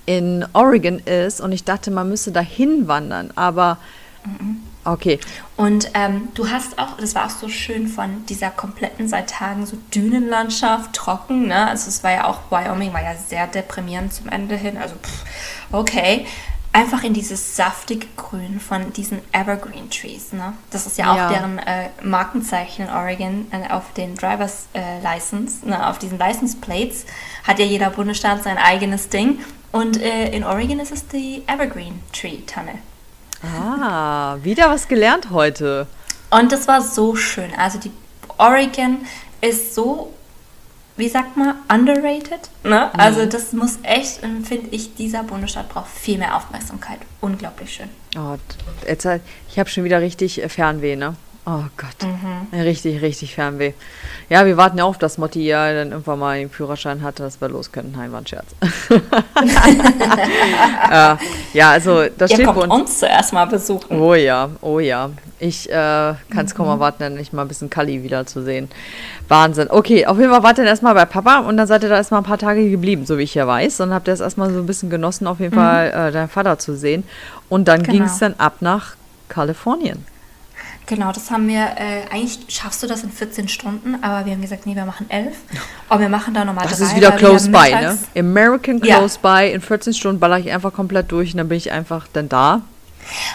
[0.07, 3.33] in Oregon ist und ich dachte, man müsste da hinwandern.
[3.37, 3.79] Aber
[4.85, 5.19] okay.
[5.57, 9.67] Und ähm, du hast auch, das war auch so schön von dieser kompletten seit Tagen
[9.67, 11.69] so Dünenlandschaft, trocken, ne?
[11.69, 15.25] Also es war ja auch, Wyoming war ja sehr deprimierend zum Ende hin, also pff,
[15.73, 16.27] okay.
[16.73, 20.53] Einfach in dieses saftige Grün von diesen Evergreen Trees, ne?
[20.71, 21.29] Das ist ja auch Ja.
[21.31, 25.89] deren äh, Markenzeichen in Oregon äh, auf den Drivers äh, License, ne?
[25.89, 27.07] Auf diesen License Plates
[27.45, 29.39] hat ja jeder Bundesstaat sein eigenes Ding.
[29.79, 32.79] Und äh, in Oregon ist es die Evergreen Tree Tanne.
[33.43, 35.87] Ah, wieder was gelernt heute.
[36.31, 37.51] Und das war so schön.
[37.59, 37.91] Also die
[38.39, 39.05] Oregon
[39.41, 40.13] ist so,
[40.97, 42.49] wie sagt man, underrated.
[42.65, 42.91] Ne?
[42.99, 46.99] Also das muss echt, finde ich, dieser Bundesstaat braucht viel mehr Aufmerksamkeit.
[47.21, 47.91] Unglaublich schön.
[48.19, 48.37] Oh,
[48.89, 51.15] jetzt, halt- ich habe schon wieder richtig äh, Fernweh, ne?
[51.49, 52.11] Oh Gott.
[52.53, 53.73] Richtig, richtig Fernweh.
[54.29, 57.41] Ja, wir warten ja auf, dass Motti ja dann irgendwann mal den Führerschein hatte, dass
[57.41, 57.95] wir los können.
[57.97, 58.47] Nein, war ein Scherz.
[60.91, 61.17] äh,
[61.57, 62.99] ja, also das Ihr steht kommt uns.
[62.99, 64.01] zuerst mal besuchen.
[64.01, 65.11] Oh ja, oh ja.
[65.39, 68.69] Ich äh, kann es kaum erwarten, endlich mal ein bisschen Kali wiederzusehen.
[69.29, 69.69] Wahnsinn.
[69.71, 71.97] Okay, auf jeden Fall wart ihr dann erstmal bei Papa und dann seid ihr da
[71.97, 73.81] erstmal ein paar Tage geblieben, so wie ich ja weiß.
[73.81, 76.59] Und habt ihr es erstmal so ein bisschen genossen, auf jeden Fall äh, deinen Vater
[76.59, 77.05] zu sehen.
[77.49, 77.93] Und dann Genau.
[77.93, 78.97] ging es dann ab nach
[79.29, 80.05] Kalifornien.
[80.87, 84.41] Genau, das haben wir, äh, eigentlich schaffst du das in 14 Stunden, aber wir haben
[84.41, 85.37] gesagt, nee, wir machen 11.
[85.89, 86.87] Und wir machen da nochmal Das drei.
[86.87, 87.99] ist wieder wir close by, ne?
[88.17, 88.99] American Ja.
[88.99, 89.51] close by.
[89.53, 92.63] In 14 Stunden baller ich einfach komplett durch und dann bin ich einfach dann da.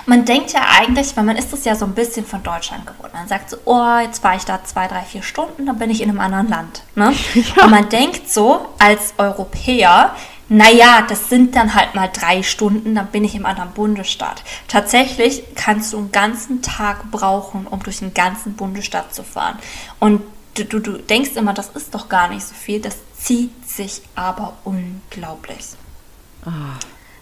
[0.05, 3.13] Man denkt ja eigentlich, weil man ist es ja so ein bisschen von Deutschland gewohnt.
[3.13, 6.01] Man sagt so, oh, jetzt fahre ich da zwei, drei, vier Stunden, dann bin ich
[6.01, 6.83] in einem anderen Land.
[6.95, 7.13] Ne?
[7.63, 10.13] Und man denkt so als Europäer,
[10.51, 14.43] naja, das sind dann halt mal drei Stunden, dann bin ich im anderen Bundesstaat.
[14.67, 19.57] Tatsächlich kannst du einen ganzen Tag brauchen, um durch den ganzen Bundesstaat zu fahren.
[20.01, 20.21] Und
[20.55, 24.01] du, du, du denkst immer, das ist doch gar nicht so viel, das zieht sich
[24.13, 25.67] aber unglaublich.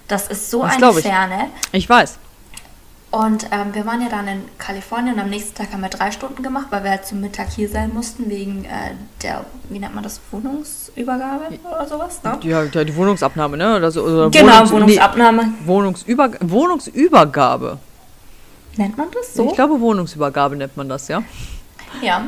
[0.08, 1.06] Das ist so Das eine ich.
[1.06, 1.52] Ferne.
[1.72, 2.18] Ich weiß.
[3.12, 6.12] Und ähm, wir waren ja dann in Kalifornien und am nächsten Tag haben wir drei
[6.12, 8.92] Stunden gemacht, weil wir halt zum Mittag hier sein mussten, wegen äh,
[9.24, 12.38] der, wie nennt man das, Wohnungsübergabe oder sowas, ne?
[12.44, 13.78] Ja, die Wohnungsabnahme, ne?
[13.78, 15.44] Oder so, oder Genau, Wohnungs- Wohnungsabnahme.
[15.44, 17.80] Nee, Wohnungsüber Wohnungsübergabe.
[18.78, 19.48] Nennt man das so?
[19.48, 21.24] Ich glaube, Wohnungsübergabe nennt man das, ja.
[22.04, 22.28] Ja.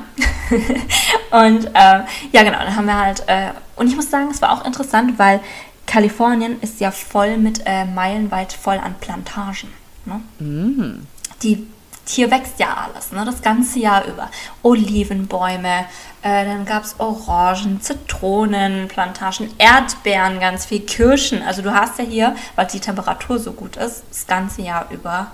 [1.45, 2.01] und ähm,
[2.31, 5.19] ja, genau, dann haben wir halt, äh, und ich muss sagen, es war auch interessant,
[5.19, 5.41] weil
[5.85, 9.69] Kalifornien ist ja voll mit äh, meilenweit voll an Plantagen.
[10.05, 10.99] Ne?
[11.43, 11.67] Die,
[12.07, 13.23] hier wächst ja alles, ne?
[13.25, 14.29] das ganze Jahr über.
[14.63, 15.85] Olivenbäume,
[16.21, 21.41] äh, dann gab es Orangen, Zitronen, Plantagen, Erdbeeren, ganz viel Kirschen.
[21.41, 25.27] Also du hast ja hier, weil die Temperatur so gut ist, das ganze Jahr über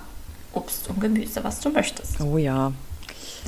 [0.53, 2.19] Obst und Gemüse, was du möchtest.
[2.21, 2.71] Oh ja.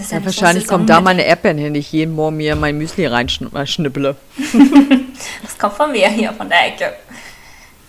[0.10, 4.16] Ja wahrscheinlich kommen da meine Erdbeeren hin, die ich jeden Morgen mir mein Müsli reinschnipple.
[5.42, 6.94] Das kommt von mir hier, von der Ecke.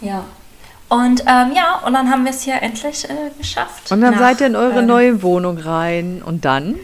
[0.00, 0.24] Ja.
[0.90, 3.92] Und ähm, ja, und dann haben wir es hier endlich äh, geschafft.
[3.92, 6.20] Und dann Nach, seid ihr in eure äh, neue Wohnung rein.
[6.20, 6.80] Und dann?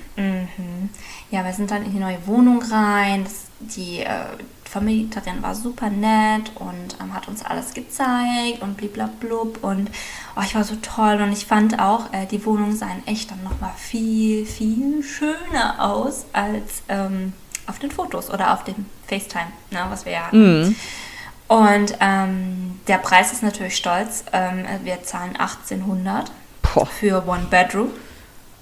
[1.33, 3.25] Ja, wir sind dann in die neue Wohnung rein.
[3.25, 4.27] Das, die äh,
[4.65, 9.65] Vermieterin war super nett und ähm, hat uns alles gezeigt und bliblablub.
[9.65, 9.91] Und
[10.37, 11.21] oh, ich war so toll.
[11.21, 16.27] Und ich fand auch, äh, die Wohnungen sahen echt dann nochmal viel, viel schöner aus
[16.33, 17.33] als ähm,
[17.67, 20.77] auf den Fotos oder auf dem FaceTime, ne, was wir ja hatten.
[21.49, 24.25] Und ähm, der Preis ist natürlich stolz.
[24.33, 26.31] Ähm, wir zahlen 1800
[26.63, 26.87] Boah.
[26.87, 27.91] für One Bedroom.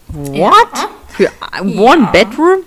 [0.08, 0.88] What?
[1.08, 2.10] Für ein One Ja.
[2.10, 2.58] Bedroom?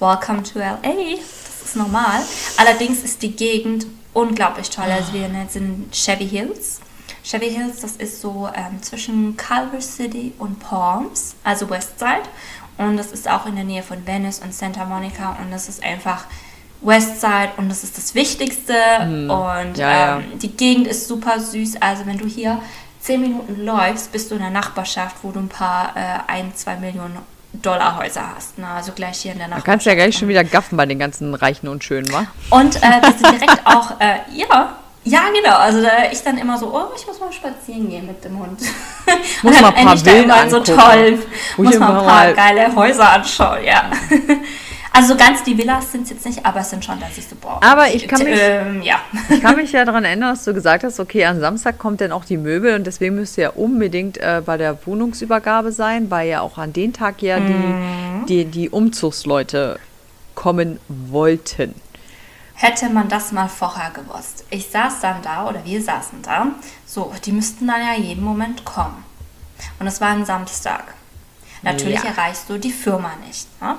[0.00, 1.16] Welcome to LA.
[1.16, 2.20] Das ist normal.
[2.56, 4.86] Allerdings ist die Gegend unglaublich toll.
[4.90, 6.80] Also wir sind in Chevy Hills.
[7.22, 12.22] Chevy Hills, das ist so ähm, zwischen Culver City und Palms, also Westside.
[12.76, 15.36] Und das ist auch in der Nähe von Venice und Santa Monica.
[15.40, 16.24] Und das ist einfach
[16.80, 18.74] Westside und das ist das Wichtigste.
[19.00, 19.74] Und Hm.
[19.76, 20.16] Ja, ja.
[20.18, 21.76] ähm, die Gegend ist super süß.
[21.80, 22.60] Also wenn du hier
[23.00, 26.76] 10 Minuten läufst, bist du in der Nachbarschaft, wo du ein paar äh, 1, 2
[26.76, 27.18] Millionen
[27.52, 28.58] Dollar Häuser hast.
[28.58, 28.66] Ne?
[28.66, 29.66] Also gleich hier in der Da Nachbarschaft.
[29.66, 32.26] kannst du ja gleich schon wieder gaffen bei den ganzen Reichen und Schönen, wa?
[32.50, 35.56] Und äh, wir sind direkt auch, äh, ja, ja, genau.
[35.56, 38.58] Also da ich dann immer so, oh, ich muss mal spazieren gehen mit dem Hund.
[39.42, 41.18] Muss Und mal dann ein paar da immer so toll.
[41.58, 43.90] Muss ich mal ein paar mal- geile Häuser anschauen, ja.
[44.96, 47.26] Also so ganz die Villas sind es jetzt nicht, aber es sind schon, dass ich
[47.26, 47.60] so, boah.
[47.64, 49.00] Aber ich kann mich- Ähm, ja.
[49.28, 52.12] Ich kann mich ja daran erinnern, dass du gesagt hast, okay, am Samstag kommt dann
[52.12, 56.28] auch die Möbel und deswegen müsst ihr ja unbedingt äh, bei der Wohnungsübergabe sein, weil
[56.28, 58.24] ja auch an den Tag ja Mhm.
[58.28, 59.80] die, die, die Umzugsleute
[60.36, 61.74] kommen wollten.
[62.54, 64.44] Hätte man das mal vorher gewusst.
[64.50, 66.46] Ich saß dann da oder wir saßen da.
[66.86, 69.04] So, die müssten dann ja jeden Moment kommen.
[69.80, 70.94] Und es war ein Samstag.
[71.62, 72.10] Natürlich Ja.
[72.10, 73.48] erreichst du die Firma nicht.
[73.60, 73.74] Ne?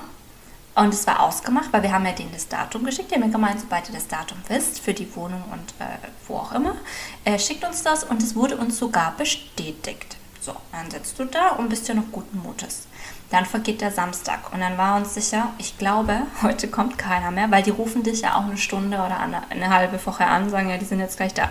[0.75, 3.09] Und es war ausgemacht, weil wir haben ja denen das Datum geschickt.
[3.09, 5.85] Die haben mir gemeint, sobald ihr das Datum wisst, für die Wohnung und äh,
[6.27, 6.75] wo auch immer,
[7.23, 10.17] äh, schickt uns das und es wurde uns sogar bestätigt.
[10.41, 12.87] So, dann sitzt du da und bist ja noch guten Mutes.
[13.31, 17.49] Dann vergeht der Samstag und dann war uns sicher, ich glaube, heute kommt keiner mehr,
[17.51, 20.69] weil die rufen dich ja auch eine Stunde oder eine, eine halbe vorher an, sagen
[20.69, 21.49] ja, die sind jetzt gleich da.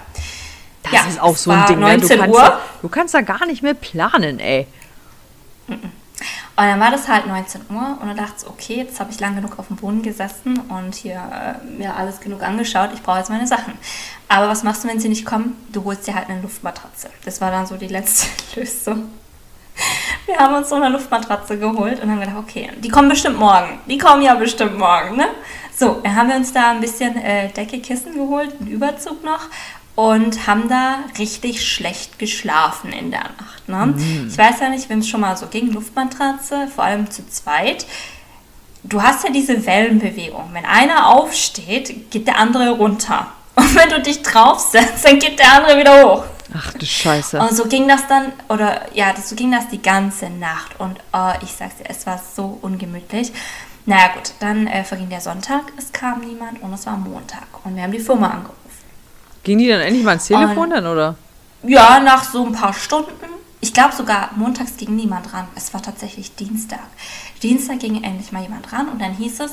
[0.82, 1.98] Das Ja, ist auch so ein Ding, ne?
[1.98, 2.60] Du 19 kannst, Uhr.
[2.82, 4.66] du kannst da gar nicht mehr planen, ey.
[6.56, 9.18] Und dann war das halt 19 Uhr und dann dachte ich, okay, jetzt habe ich
[9.18, 13.18] lang genug auf dem Boden gesessen und hier äh, mir alles genug angeschaut, ich brauche
[13.18, 13.72] jetzt meine Sachen.
[14.28, 15.56] Aber was machst du, wenn sie nicht kommen?
[15.72, 17.10] Du holst dir halt eine Luftmatratze.
[17.24, 18.28] Das war dann so die letzte
[18.60, 19.10] Lösung.
[20.26, 23.80] Wir haben uns so eine Luftmatratze geholt und haben gedacht, okay, die kommen bestimmt morgen.
[23.88, 25.26] Die kommen ja bestimmt morgen, ne?
[25.76, 29.48] So, dann haben wir uns da ein bisschen äh, Decke, Kissen geholt, einen Überzug noch
[29.94, 33.68] und haben da richtig schlecht geschlafen in der Nacht.
[33.68, 33.94] Ne?
[34.28, 37.86] Ich weiß ja nicht, wem es schon mal so ging, Luftmatratze, vor allem zu zweit.
[38.82, 40.50] Du hast ja diese Wellenbewegung.
[40.52, 43.28] Wenn einer aufsteht, geht der andere runter.
[43.54, 46.24] Und wenn du dich draufsetzt, dann geht der andere wieder hoch.
[46.52, 47.38] Ach du Scheiße.
[47.38, 50.78] Und so ging das dann, oder ja, so ging das die ganze Nacht.
[50.78, 53.32] Und oh, ich sag's dir, es war so ungemütlich.
[53.86, 57.46] Naja gut, dann äh, verging der Sonntag, es kam niemand und es war Montag.
[57.64, 58.63] Und wir haben die Firma angerufen.
[59.44, 61.14] Ging die dann endlich mal ins Telefon Und- dann, oder?
[61.62, 63.12] Ja, nach so ein paar Stunden.
[63.60, 65.48] ich glaube sogar montags ging niemand ran.
[65.54, 66.80] Es war tatsächlich Dienstag.
[67.42, 69.52] Dienstag ging endlich mal jemand ran und dann hieß es,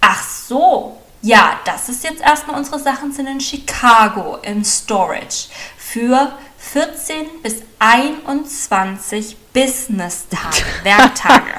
[0.00, 6.32] ach so, ja, das ist jetzt erstmal unsere Sachen sind in Chicago im Storage für
[6.58, 11.54] 14 bis 21 Business-Tage, Werktage.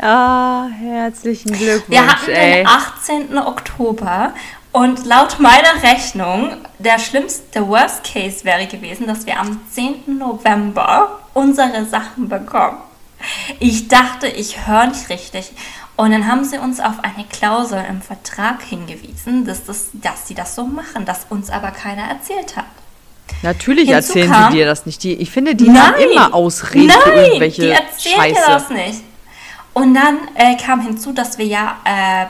[0.00, 1.88] ah, herzlichen Glückwunsch.
[1.90, 2.54] Wir hatten ey.
[2.62, 3.38] den 18.
[3.38, 4.32] Oktober
[4.74, 10.18] und laut meiner Rechnung, der schlimmste, der Worst Case wäre gewesen, dass wir am 10.
[10.18, 12.78] November unsere Sachen bekommen.
[13.60, 15.52] Ich dachte, ich höre nicht richtig.
[15.96, 20.34] Und dann haben sie uns auf eine Klausel im Vertrag hingewiesen, dass, das, dass sie
[20.34, 22.64] das so machen, das uns aber keiner erzählt hat.
[23.42, 25.02] Natürlich Hinzu erzählen kam- sie dir das nicht.
[25.04, 28.34] Die, ich finde, die Nein, haben immer Ausreden Nein, für irgendwelche die erzählen Scheiße.
[28.44, 29.02] dir das nicht.
[29.72, 32.26] Und dann äh, kam hinzu, dass wir ja, äh,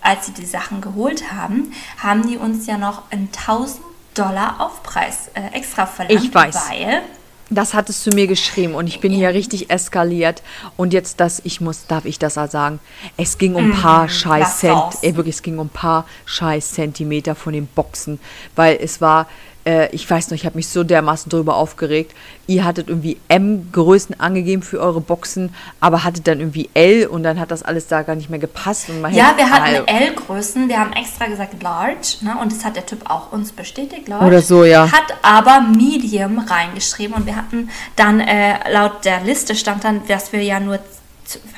[0.00, 1.72] als sie die Sachen geholt haben,
[2.02, 3.80] haben die uns ja noch einen 1000
[4.14, 6.24] Dollar Aufpreis äh, extra verlangt.
[6.24, 6.56] Ich weiß.
[6.68, 7.02] Weil,
[7.50, 10.42] Das hattest du mir geschrieben und ich bin hier richtig eskaliert.
[10.76, 12.80] Und jetzt das, ich muss, darf ich das auch sagen?
[13.16, 16.72] Es ging um ein paar scheiß Cent, ey, wirklich, es ging um ein paar scheiß
[16.72, 18.20] Zentimeter von den Boxen,
[18.54, 19.28] weil es war,
[19.68, 22.14] äh, ich weiß noch, ich habe mich so dermaßen drüber aufgeregt.
[22.46, 27.38] Ihr hattet irgendwie M-Größen angegeben für eure Boxen, aber hattet dann irgendwie L und dann
[27.38, 28.88] hat das alles da gar nicht mehr gepasst.
[28.88, 32.86] Und ja, wir hatten L-Größen, wir haben extra gesagt Large, ne, und das hat der
[32.86, 34.24] Typ auch uns bestätigt, Large.
[34.24, 34.90] Oder so, ja.
[34.90, 40.32] Hat aber Medium reingeschrieben und wir hatten dann, äh, laut der Liste stand dann, dass
[40.32, 40.78] wir ja nur,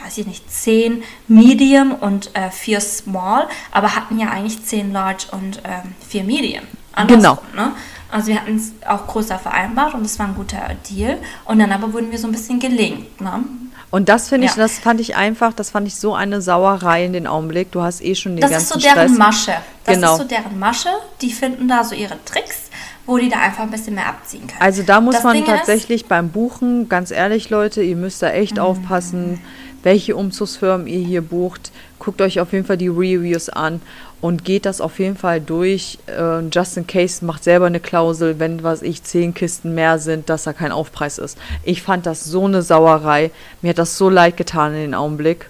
[0.05, 5.27] weiß ich nicht, 10 Medium und äh, 4 Small, aber hatten ja eigentlich 10 Large
[5.31, 6.65] und ähm, 4 Medium.
[7.07, 7.39] Genau.
[7.55, 7.73] Ne?
[8.11, 11.19] Also wir hatten es auch größer vereinbart und das war ein guter Deal.
[11.45, 13.21] Und dann aber wurden wir so ein bisschen gelingt.
[13.21, 13.45] Ne?
[13.91, 14.63] Und das finde ich, Ja.
[14.63, 17.73] das fand ich einfach, das fand ich so eine Sauerei in den Augenblick.
[17.73, 19.19] Du hast eh schon den Das ganzen ist so deren Stress.
[19.19, 19.53] Masche.
[19.85, 20.13] Das Genau.
[20.13, 20.89] ist so deren Masche.
[21.21, 22.71] Die finden da so ihre Tricks,
[23.07, 24.61] wo die da einfach ein bisschen mehr abziehen können.
[24.61, 28.31] Also da muss Das man Ding tatsächlich beim Buchen, ganz ehrlich Leute, ihr müsst da
[28.31, 28.63] echt Mhm.
[28.63, 29.41] aufpassen,
[29.83, 31.73] welche Umzugsfirmen ihr hier bucht.
[31.99, 33.81] Guckt euch auf jeden Fall die Reviews an
[34.21, 35.99] und geht das auf jeden Fall durch.
[36.07, 40.29] Äh, just in case, macht selber eine Klausel, wenn, was ich, zehn Kisten mehr sind,
[40.29, 41.39] dass da kein Aufpreis ist.
[41.63, 43.31] Ich fand das so eine Sauerei.
[43.63, 45.49] Mir hat das so leid getan in den Augenblick.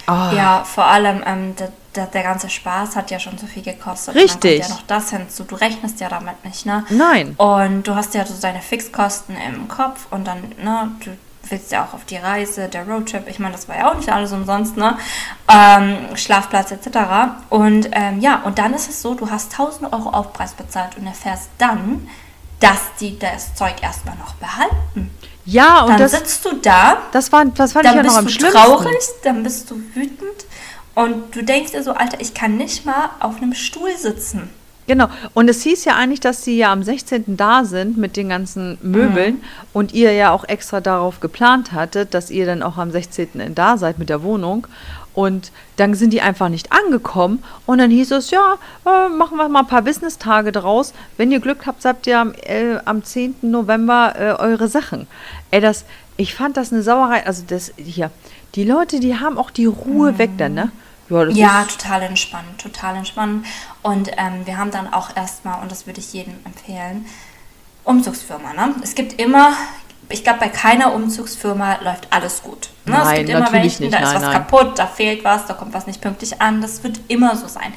[0.00, 3.62] Ist, ja, vor allem ähm, der, der, der ganze Spaß hat ja schon so viel
[3.62, 4.16] gekostet.
[4.16, 4.34] Richtig.
[4.34, 5.44] Und dann kommt ja noch das hinzu.
[5.44, 6.84] Du rechnest ja damit nicht, ne?
[6.90, 7.34] Nein.
[7.36, 11.10] Und du hast ja so deine Fixkosten im Kopf und dann, ne, du
[11.50, 14.10] willst ja auch auf die Reise, der Roadtrip, ich meine, das war ja auch nicht
[14.10, 14.96] alles umsonst, ne?
[15.48, 16.88] Ähm, Schlafplatz etc.
[17.48, 21.06] Und ähm, ja, und dann ist es so, du hast 1000 Euro Aufpreis bezahlt und
[21.06, 22.08] erfährst dann,
[22.60, 25.10] dass die das Zeug erstmal noch behalten.
[25.46, 28.08] Ja, und Dann das, sitzt du da, das, war, das fand ich dann ja noch
[28.10, 28.58] bist am du schlimmsten.
[28.60, 30.44] traurig, dann bist du wütend
[30.94, 34.50] und du denkst dir so, Alter, ich kann nicht mal auf einem Stuhl sitzen.
[34.90, 35.06] Genau.
[35.34, 37.36] Und es hieß ja eigentlich, dass sie ja am 16.
[37.36, 39.40] da sind mit den ganzen Möbeln Mhm.
[39.72, 43.54] und ihr ja auch extra darauf geplant hattet, dass ihr dann auch am 16.
[43.54, 44.66] da seid mit der Wohnung.
[45.14, 47.40] Und dann sind die einfach nicht angekommen.
[47.66, 50.92] Und dann hieß es, ja, äh, machen wir mal ein paar Business-Tage draus.
[51.16, 53.36] Wenn ihr Glück habt, habt ihr am, äh, am 10.
[53.42, 55.06] November äh, eure Sachen.
[55.52, 55.84] Ey, das,
[56.16, 57.24] ich fand das eine Sauerei.
[57.24, 58.10] Also das hier,
[58.56, 60.72] die Leute, die haben auch die Ruhe weg dann, ne?
[61.10, 61.36] Ja.
[61.36, 63.46] Ja, total entspannt, total entspannt.
[63.82, 67.06] Und ähm, wir haben dann auch erstmal, und das würde ich jedem empfehlen,
[67.84, 68.52] Umzugsfirma.
[68.52, 68.74] Ne?
[68.82, 69.52] Es gibt immer,
[70.08, 72.70] ich glaube, bei keiner Umzugsfirma läuft alles gut.
[72.84, 72.96] Ne?
[72.96, 74.32] es Nein, gibt immer nicht, da ist nein, was nein.
[74.32, 76.60] kaputt, da fehlt was, da kommt was nicht pünktlich an.
[76.60, 77.72] Das wird immer so sein.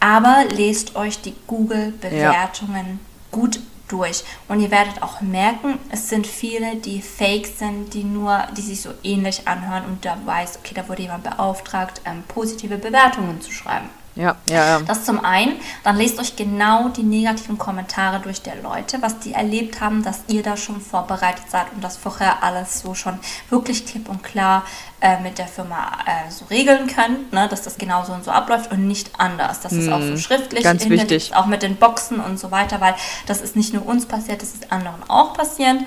[0.00, 3.60] Aber lest euch die Google-Bewertungen gut
[3.94, 4.24] durch.
[4.48, 8.80] Und ihr werdet auch merken, es sind viele, die fake sind, die nur, die sich
[8.80, 13.52] so ähnlich anhören und da weiß, okay, da wurde jemand beauftragt, ähm, positive Bewertungen zu
[13.52, 13.88] schreiben.
[14.16, 14.80] Ja, ja, ja.
[14.80, 15.54] Das zum einen.
[15.82, 20.20] Dann lest euch genau die negativen Kommentare durch der Leute, was die erlebt haben, dass
[20.28, 23.18] ihr da schon vorbereitet seid und das vorher alles so schon
[23.50, 24.64] wirklich klipp und klar
[25.00, 28.30] äh, mit der Firma äh, so regeln könnt, ne, dass das genau so und so
[28.30, 29.60] abläuft und nicht anders.
[29.60, 31.36] Das ist auch so schriftlich, Hm, ganz hinterlegt, wichtig.
[31.36, 32.94] auch mit den Boxen und so weiter, weil
[33.26, 35.78] das ist nicht nur uns passiert, das ist anderen auch passiert.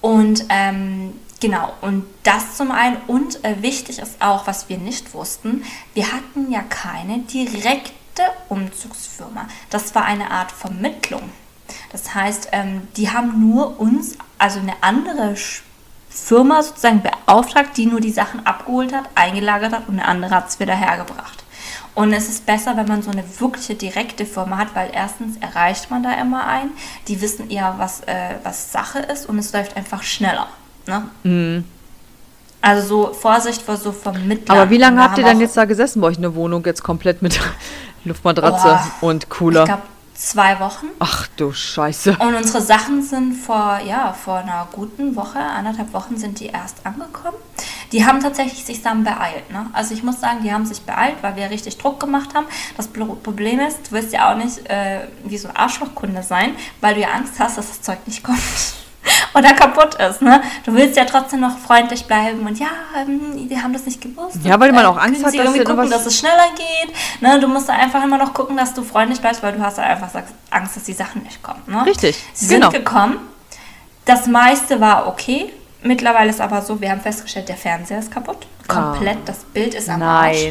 [0.00, 2.96] Und ähm, genau, und das zum einen.
[3.06, 5.64] Und äh, wichtig ist auch, was wir nicht wussten,
[5.94, 7.94] wir hatten ja keine direkte
[8.48, 9.48] Umzugsfirma.
[9.70, 11.30] Das war eine Art Vermittlung.
[11.92, 15.36] Das heißt, ähm, die haben nur uns, also eine andere
[16.08, 20.48] Firma sozusagen beauftragt, die nur die Sachen abgeholt hat, eingelagert hat und eine andere hat
[20.48, 21.44] es wieder hergebracht.
[21.94, 25.90] Und es ist besser, wenn man so eine wirkliche direkte Firma hat, weil erstens erreicht
[25.90, 26.70] man da immer ein,
[27.08, 30.48] die wissen eher, was, äh, was Sache ist und es läuft einfach schneller.
[30.86, 31.64] Ne?
[32.62, 34.58] Also so Vorsicht vor so Vermittlern.
[34.58, 36.62] Aber wie lange habt ihr auch- jetzt da gesessen bei euch in der Wohnung?
[36.66, 37.40] Jetzt komplett mit
[38.04, 39.60] Luftmatratze Oh, und Cooler.
[39.60, 39.82] Ich glaube
[40.14, 40.86] zwei Wochen.
[40.98, 42.16] Ach du Scheiße.
[42.18, 46.84] Und unsere Sachen sind vor, ja, vor einer guten Woche, anderthalb Wochen sind die erst
[46.84, 47.38] angekommen.
[47.92, 49.50] Die haben tatsächlich sich dann beeilt.
[49.50, 49.66] Ne?
[49.72, 52.46] Also ich muss sagen, die haben sich beeilt, weil wir richtig Druck gemacht haben.
[52.76, 56.50] Das Problem ist, du wirst ja auch nicht äh, wie so ein Arschlochkunde sein,
[56.82, 58.38] weil du ja Angst hast, dass das Zeug nicht kommt
[59.34, 60.22] oder kaputt ist.
[60.22, 60.42] Ne?
[60.64, 64.38] Du willst ja trotzdem noch freundlich bleiben und ja, ähm, die haben das nicht gewusst.
[64.44, 66.94] Ja, weil und, man auch Angst hat, dass irgendwie gucken, dass es schneller geht.
[67.20, 67.40] Ne?
[67.40, 69.84] Du musst da einfach immer noch gucken, dass du freundlich bleibst, weil du hast ja
[69.84, 70.08] einfach
[70.50, 71.62] Angst, dass die Sachen nicht kommen.
[71.66, 71.86] Ne?
[71.86, 72.70] Richtig, Sie sind genau.
[72.70, 73.18] gekommen.
[74.04, 75.52] Das meiste war okay.
[75.82, 78.46] Mittlerweile ist aber so, wir haben festgestellt, der Fernseher ist kaputt.
[78.68, 80.48] Komplett, das Bild ist am Arsch.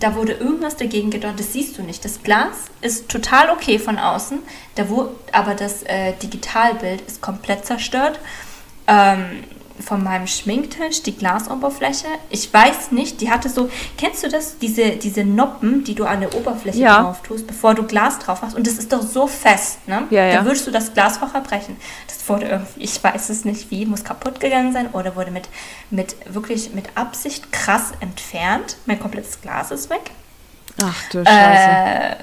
[0.00, 2.04] Da wurde irgendwas dagegen gedonnert, das siehst du nicht.
[2.04, 4.40] Das Glas ist total okay von außen,
[4.76, 8.20] da wurde, aber das äh, Digitalbild ist komplett zerstört.
[8.86, 9.44] Ähm,
[9.80, 12.06] von meinem Schminktisch, die Glasoberfläche.
[12.30, 14.58] Ich weiß nicht, die hatte so, kennst du das?
[14.58, 17.02] Diese, diese Noppen, die du an der Oberfläche Ja.
[17.02, 18.56] drauf tust, bevor du Glas drauf machst.
[18.56, 20.04] Und das ist doch so fest, ne?
[20.10, 20.34] Ja, ja.
[20.38, 21.76] Da würdest du das Glas vorher brechen.
[22.06, 25.48] Das wurde irgendwie, ich weiß es nicht wie, muss kaputt gegangen sein oder wurde mit,
[25.90, 28.76] mit wirklich mit Absicht krass entfernt.
[28.86, 30.10] Mein komplettes Glas ist weg.
[30.82, 31.30] Ach du Scheiße.
[31.30, 32.16] Äh,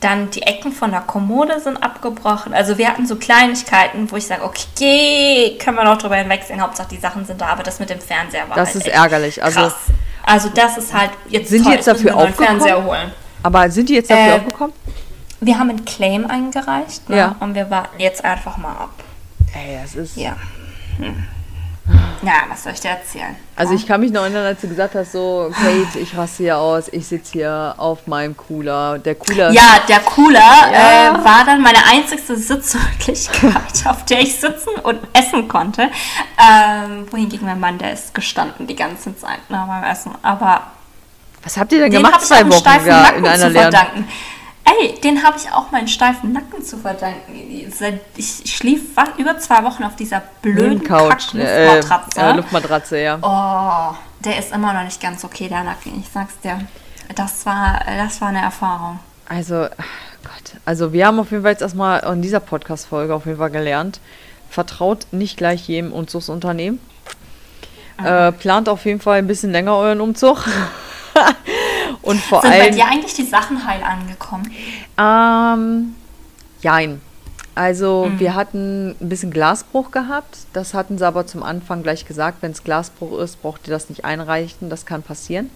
[0.00, 2.54] dann die Ecken von der Kommode sind abgebrochen.
[2.54, 6.60] Also wir hatten so Kleinigkeiten, wo ich sage, okay, können wir noch drüber hinwegsehen.
[6.60, 9.42] Hauptsache die Sachen sind da, aber das mit dem Fernseher war Das halt ist ärgerlich.
[9.42, 9.74] Also- krass.
[10.22, 11.74] Also das ist halt jetzt Sind die toll.
[11.74, 12.60] jetzt dafür aufgekommen?
[12.60, 13.10] Fernseher holen.
[13.42, 14.72] Aber sind die jetzt dafür äh, aufgekommen?
[15.40, 17.16] Wir haben einen Claim eingereicht ne?
[17.16, 17.36] Ja.
[17.40, 18.90] und wir warten jetzt einfach mal ab.
[19.54, 20.16] Ey, das ist.
[20.16, 20.36] Ja.
[20.98, 21.26] Hm.
[22.22, 23.34] Ja, was soll ich dir erzählen?
[23.56, 26.58] Also ich kann mich noch erinnern, als du gesagt hast, so, Kate, ich raste hier
[26.58, 28.98] aus, ich sitze hier auf meinem Cooler.
[28.98, 31.14] Der Cooler Ja, der Cooler Ja.
[31.18, 33.52] äh, war dann meine einzigste Sitzmöglichkeit,
[33.86, 35.88] auf der ich sitzen und essen konnte.
[36.38, 40.12] Ähm, wohingegen mein Mann, der ist gestanden die ganze Zeit nach meinem Essen.
[40.22, 40.62] Aber
[41.42, 43.72] Was habt ihr denn den gemacht zwei Wochen ja, in einer zu leeren?
[43.72, 44.08] verdanken.
[44.78, 47.70] Ey, den habe ich auch meinen steifen Nacken zu verdanken.
[47.70, 48.82] Seit- Ich schlief
[49.16, 52.20] über zwei Wochen auf dieser blöden Couch, äh, Kack-Luftmatratze.
[52.20, 53.18] äh, Luftmatratze, ja.
[53.22, 55.98] Oh, der ist immer noch nicht ganz okay, der Nacken.
[56.00, 56.60] Ich sag's dir.
[57.16, 59.00] Das war, das war eine Erfahrung.
[59.28, 59.54] Also,
[60.22, 60.60] Gott.
[60.64, 64.00] Also, wir haben auf jeden Fall jetzt erstmal in dieser Podcast-Folge auf jeden Fall gelernt,
[64.50, 66.80] vertraut nicht gleich jedem Umzugsunternehmen.
[67.96, 68.28] Ah.
[68.28, 70.44] Äh, plant auf jeden Fall ein bisschen länger euren Umzug.
[72.02, 72.74] Und vor Sind bei allem.
[72.74, 74.50] dir eigentlich die Sachen heil angekommen?
[74.98, 75.94] Ähm,
[76.62, 77.00] jein.
[77.54, 78.20] Also Mhm.
[78.20, 80.38] wir hatten ein bisschen Glasbruch gehabt.
[80.52, 83.88] Das hatten sie aber zum Anfang gleich gesagt, wenn es Glasbruch ist, braucht ihr das
[83.90, 84.70] nicht einreichen.
[84.70, 85.46] Das kann passieren.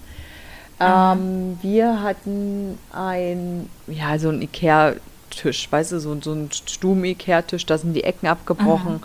[0.81, 0.85] Mhm.
[0.87, 7.79] Ähm, wir hatten ein, ja, so ein Ikea-Tisch, weißt du, so, so ein Stuben-Ikea-Tisch, da
[7.79, 9.03] sind die Ecken abgebrochen,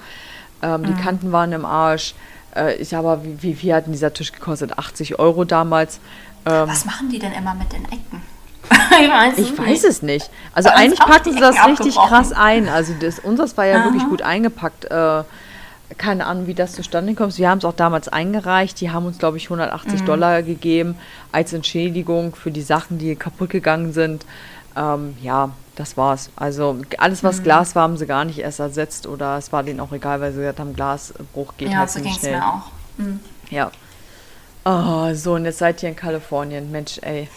[0.64, 2.16] ähm, die Kanten waren im Arsch.
[2.56, 4.78] Äh, ich aber, wie, wie viel hat denn dieser Tisch gekostet?
[4.80, 6.00] 80 Euro damals.
[6.46, 8.22] Ähm, Was machen die denn immer mit den Ecken?
[9.02, 10.30] ich weiß, ich weiß es nicht.
[10.54, 12.68] Also eigentlich packen sie das richtig krass ein.
[12.70, 13.84] Also das, unseres war ja Aha.
[13.86, 14.86] wirklich gut eingepackt.
[14.86, 15.24] Äh,
[15.98, 17.36] keine Ahnung, wie das zustande kommt.
[17.40, 18.80] Wir haben es auch damals eingereicht.
[18.80, 20.06] Die haben uns, glaube ich, 180 Mhm.
[20.06, 20.96] Dollar gegeben
[21.32, 24.24] als Entschädigung für die Sachen, die kaputt gegangen sind.
[24.76, 26.30] Ähm, ja, das war's.
[26.36, 27.28] Also alles, Mhm.
[27.28, 30.22] was Glas war, haben sie gar nicht erst ersetzt oder es war denen auch egal,
[30.22, 32.38] weil sie gesagt haben, Glasbruch geht Ja, halt so ging ziemlich es schnell.
[32.38, 32.62] mir auch.
[32.98, 33.20] Hm.
[33.50, 33.72] Ja.
[34.70, 36.70] Oh, so, und jetzt seid ihr in Kalifornien.
[36.70, 37.28] Mensch, ey.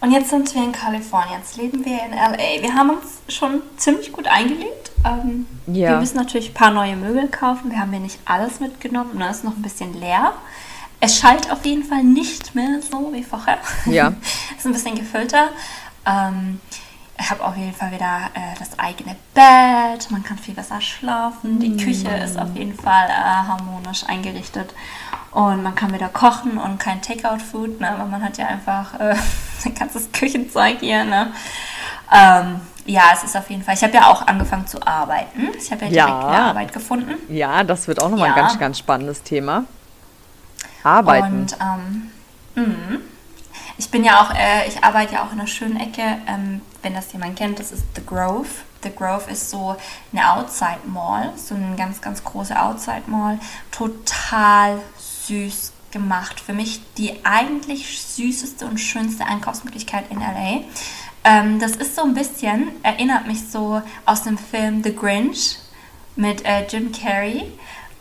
[0.00, 2.60] Und jetzt sind wir in Kalifornien, jetzt leben wir in LA.
[2.60, 4.90] Wir haben uns schon ziemlich gut eingelebt.
[5.04, 5.90] Ähm, Ja.
[5.90, 7.70] Wir müssen natürlich ein paar neue Möbel kaufen.
[7.70, 9.30] Wir haben ja nicht alles mitgenommen, ne?
[9.30, 10.32] ist noch ein bisschen leer.
[10.98, 13.58] Es schallt auf jeden Fall nicht mehr so wie vorher.
[13.86, 14.12] Ja.
[14.56, 15.50] ist ein bisschen gefüllter.
[16.04, 16.60] Ähm,
[17.16, 20.10] ich habe auf jeden Fall wieder äh, das eigene Bett.
[20.10, 21.60] Man kann viel besser schlafen.
[21.60, 24.74] Die Küche ist auf jeden Fall äh, harmonisch eingerichtet.
[25.32, 27.94] Und man kann wieder kochen und kein Takeout-Food, ne?
[27.96, 29.14] weil man hat ja einfach äh,
[29.64, 31.04] ein ganzes Küchenzeug hier.
[31.04, 31.32] Ne?
[32.12, 33.74] Ähm, ja, es ist auf jeden Fall.
[33.74, 35.48] Ich habe ja auch angefangen zu arbeiten.
[35.56, 36.28] Ich habe ja direkt Ja.
[36.28, 37.14] wieder Arbeit gefunden.
[37.28, 38.42] Ja, das wird auch nochmal ein Ja.
[38.42, 39.64] ganz, ganz spannendes Thema.
[40.82, 41.42] Arbeiten.
[41.42, 42.10] Und ähm,
[42.56, 42.98] mhm.
[43.78, 46.02] ich bin ja auch, äh, ich arbeite ja auch in einer schönen Ecke.
[46.26, 48.48] Ähm, wenn das jemand kennt, das ist The Grove.
[48.82, 49.76] The Grove ist so
[50.12, 53.38] eine Outside Mall, so eine ganz, ganz große Outside Mall.
[53.70, 54.80] Total
[55.26, 56.40] süß gemacht.
[56.40, 60.64] Für mich die eigentlich süßeste und schönste Einkaufsmöglichkeit in LA.
[61.24, 65.58] Ähm, das ist so ein bisschen, erinnert mich so aus dem Film The Grinch
[66.16, 67.52] mit äh, Jim Carrey,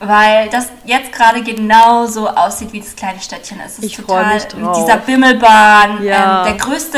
[0.04, 3.60] weil das jetzt gerade genau so aussieht wie das kleine Städtchen.
[3.64, 4.78] Es ist Ich freu mich mit drauf.
[4.84, 6.04] dieser Bimmelbahn.
[6.04, 6.40] Ja.
[6.40, 6.98] Ähm, der größte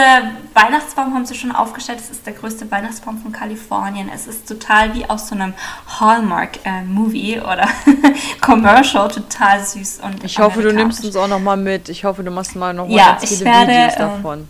[0.54, 2.00] Weihnachtsbaum haben sie schon aufgestellt.
[2.00, 4.10] Es ist der größte Weihnachtsbaum von Kalifornien.
[4.14, 5.54] Es ist total wie aus so einem
[6.00, 7.68] Hallmark-Movie oder
[8.42, 11.90] Commercial, total süß und Ich hoffe, du nimmst uns auch nochmal mit.
[11.90, 14.48] Ich hoffe, du machst mal noch mal Ja, ganz viele werde, Videos ähm, davon.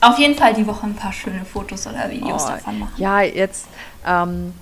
[0.00, 2.92] auf jeden Fall die Woche ein paar schöne Fotos oder Videos Oh, davon machen.
[2.96, 3.66] Ja, jetzt,
[4.06, 4.54] ähm,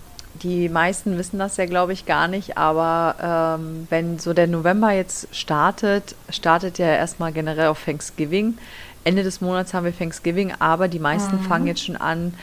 [0.42, 4.90] die meisten wissen das ja, glaube ich, gar nicht, aber ähm, wenn so der November
[4.92, 8.58] jetzt startet, startet ja erstmal generell auf Thanksgiving.
[9.04, 11.42] Ende des Monats haben wir Thanksgiving, aber die meisten Mhm.
[11.42, 12.34] fangen jetzt schon an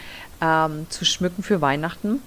[0.42, 2.22] ähm, zu schmücken für Weihnachten.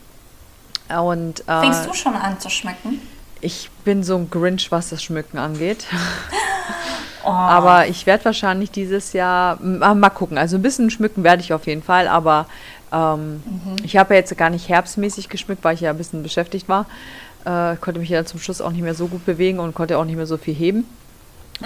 [1.00, 3.00] Und äh, Fängst du schon an zu schmecken?
[3.40, 5.86] ich bin so ein Grinch, was das Schmücken angeht.
[7.24, 10.38] Oh, Aber ich werde wahrscheinlich dieses Jahr ah, mal gucken.
[10.38, 12.46] Also ein bisschen schmücken werde ich auf jeden Fall, aber
[12.92, 13.42] ähm,
[13.82, 16.86] ich habe ja jetzt gar nicht herbstmäßig geschmückt, weil ich ja ein bisschen beschäftigt war.
[17.44, 20.04] Äh, konnte mich ja zum Schluss auch nicht mehr so gut bewegen und konnte auch
[20.04, 20.84] nicht mehr so viel heben.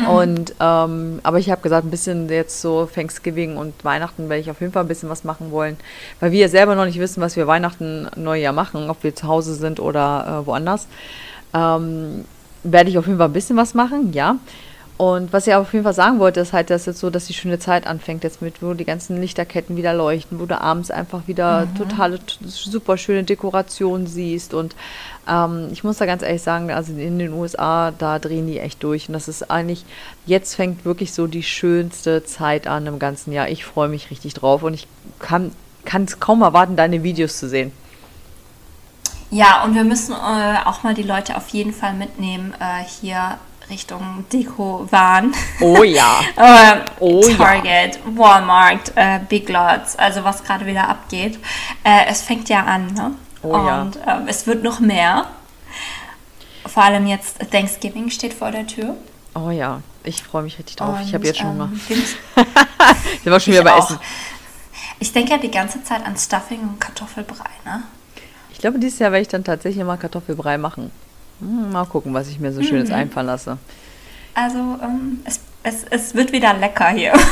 [0.09, 4.51] Und ähm, aber ich habe gesagt, ein bisschen jetzt so Thanksgiving und Weihnachten werde ich
[4.51, 5.77] auf jeden Fall ein bisschen was machen wollen,
[6.19, 9.29] weil wir ja selber noch nicht wissen, was wir Weihnachten, Neujahr machen, ob wir zu
[9.29, 10.87] Hause sind oder äh, woanders.
[11.53, 12.25] Ähm,
[12.63, 14.37] werde ich auf jeden Fall ein bisschen was machen, ja.
[14.99, 17.35] Und was ich auf jeden Fall sagen wollte, ist halt, dass jetzt so, dass die
[17.35, 21.27] schöne Zeit anfängt, jetzt mit, wo die ganzen Lichterketten wieder leuchten, wo du abends einfach
[21.27, 24.55] wieder totale, t- super schöne Dekorationen siehst.
[24.55, 24.77] Und
[25.29, 28.83] ähm, ich muss da ganz ehrlich sagen, also in den USA, da drehen die echt
[28.85, 29.09] durch.
[29.09, 29.85] Und das ist eigentlich,
[30.27, 33.49] jetzt fängt wirklich so die schönste Zeit an im ganzen Jahr.
[33.49, 34.87] Ich freue mich richtig drauf und ich
[35.19, 35.51] kann
[36.07, 37.73] es kaum erwarten, deine Videos zu sehen.
[39.31, 43.39] Ja, und wir müssen äh, auch mal die Leute auf jeden Fall mitnehmen, äh, hier
[43.71, 45.33] Richtung Deko-Wahn.
[45.61, 46.21] Oh ja.
[46.37, 47.37] Äh, Oh ja.
[47.37, 51.39] Target, Walmart, äh, Big Lots, also was gerade wieder abgeht.
[51.85, 53.13] Äh, es fängt ja an, ne?
[53.43, 53.83] Oh ja.
[53.83, 55.27] Und ähm, es wird noch mehr.
[56.67, 58.95] Vor allem jetzt Thanksgiving steht vor der Tür.
[59.35, 60.97] Oh ja, ich freue mich richtig drauf.
[61.01, 61.67] ich Und, habe jetzt schon ähm, Hunger.
[61.89, 62.17] müssen-
[63.23, 63.85] Wir waren schon ich wieder bei auch.
[63.91, 63.99] Essen.
[65.01, 67.83] Ich denke ja die ganze Zeit an Stuffing und Kartoffelbrei, ne?
[68.53, 70.93] Ich glaube, dieses Jahr werde ich dann tatsächlich mal Kartoffelbrei machen.
[71.43, 72.95] Hm, mal gucken, was ich mir so Schönes Mhm.
[72.95, 73.59] einfallen lasse.
[74.35, 77.13] Also ähm, es, es, es wird wieder lecker hier.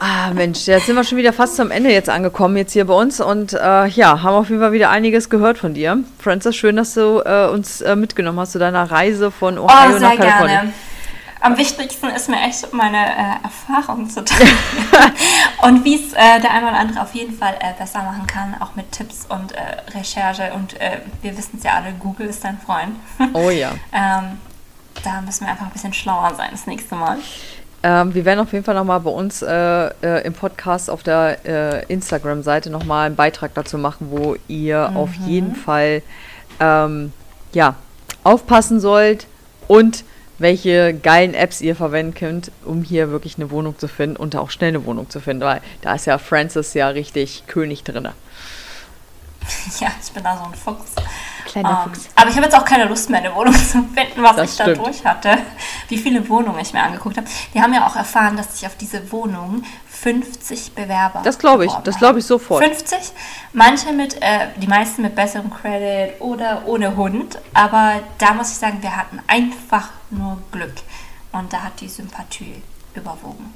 [0.00, 2.92] Ah, Mensch, jetzt sind wir schon wieder fast zum Ende jetzt angekommen, jetzt hier bei
[2.92, 3.22] uns.
[3.22, 5.98] Und äh, ja, haben auf jeden Fall wieder einiges gehört von dir.
[6.18, 9.98] Francis, schön, dass du äh, uns äh, mitgenommen hast zu deiner Reise von Ohio Oh,
[9.98, 10.48] nach Kalifornien.
[10.48, 10.72] gerne.
[11.46, 14.50] Am wichtigsten ist mir echt meine äh, Erfahrung zu teilen
[15.62, 18.56] und wie es äh, der eine oder andere auf jeden Fall äh, besser machen kann,
[18.58, 19.60] auch mit Tipps und äh,
[19.96, 20.52] Recherche.
[20.54, 22.96] Und äh, wir wissen es ja alle, Google ist dein Freund.
[23.32, 23.70] Oh ja.
[23.92, 24.40] ähm,
[25.04, 27.18] da müssen wir einfach ein bisschen schlauer sein das nächste Mal.
[27.84, 32.70] Ähm, wir werden auf jeden Fall nochmal bei uns äh, im Podcast auf der Instagram-Seite
[32.70, 36.02] nochmal einen Beitrag dazu machen, wo ihr auf jeden Fall
[36.58, 37.12] ähm,
[37.52, 37.76] ja,
[38.24, 39.28] aufpassen sollt
[39.68, 40.02] und
[40.38, 44.50] welche geilen Apps ihr verwenden könnt, um hier wirklich eine Wohnung zu finden und auch
[44.50, 48.04] schnell eine Wohnung zu finden, weil da ist ja Francis ja richtig König drin.
[49.80, 50.92] ja, ich bin da so ein Fuchs.
[51.60, 52.08] Kleiner Ähm, Fuchs.
[52.14, 54.56] aber ich habe jetzt auch keine Lust mehr, eine Wohnung zu finden, was Das ich
[54.58, 54.86] da stimmt.
[54.86, 55.38] durch hatte.
[55.88, 57.26] Wie viele Wohnungen ich mir angeguckt habe.
[57.52, 61.20] Wir haben ja auch erfahren, dass sich auf diese Wohnung 50 Bewerber.
[61.24, 62.62] Das glaube ich, das glaube ich sofort.
[62.62, 62.98] 50,
[63.54, 67.38] manche mit, äh, die meisten mit besserem Credit oder ohne Hund.
[67.54, 70.74] Aber da muss ich sagen, wir hatten einfach nur Glück.
[71.32, 72.62] Und da hat die Sympathie
[72.94, 73.52] überwogen.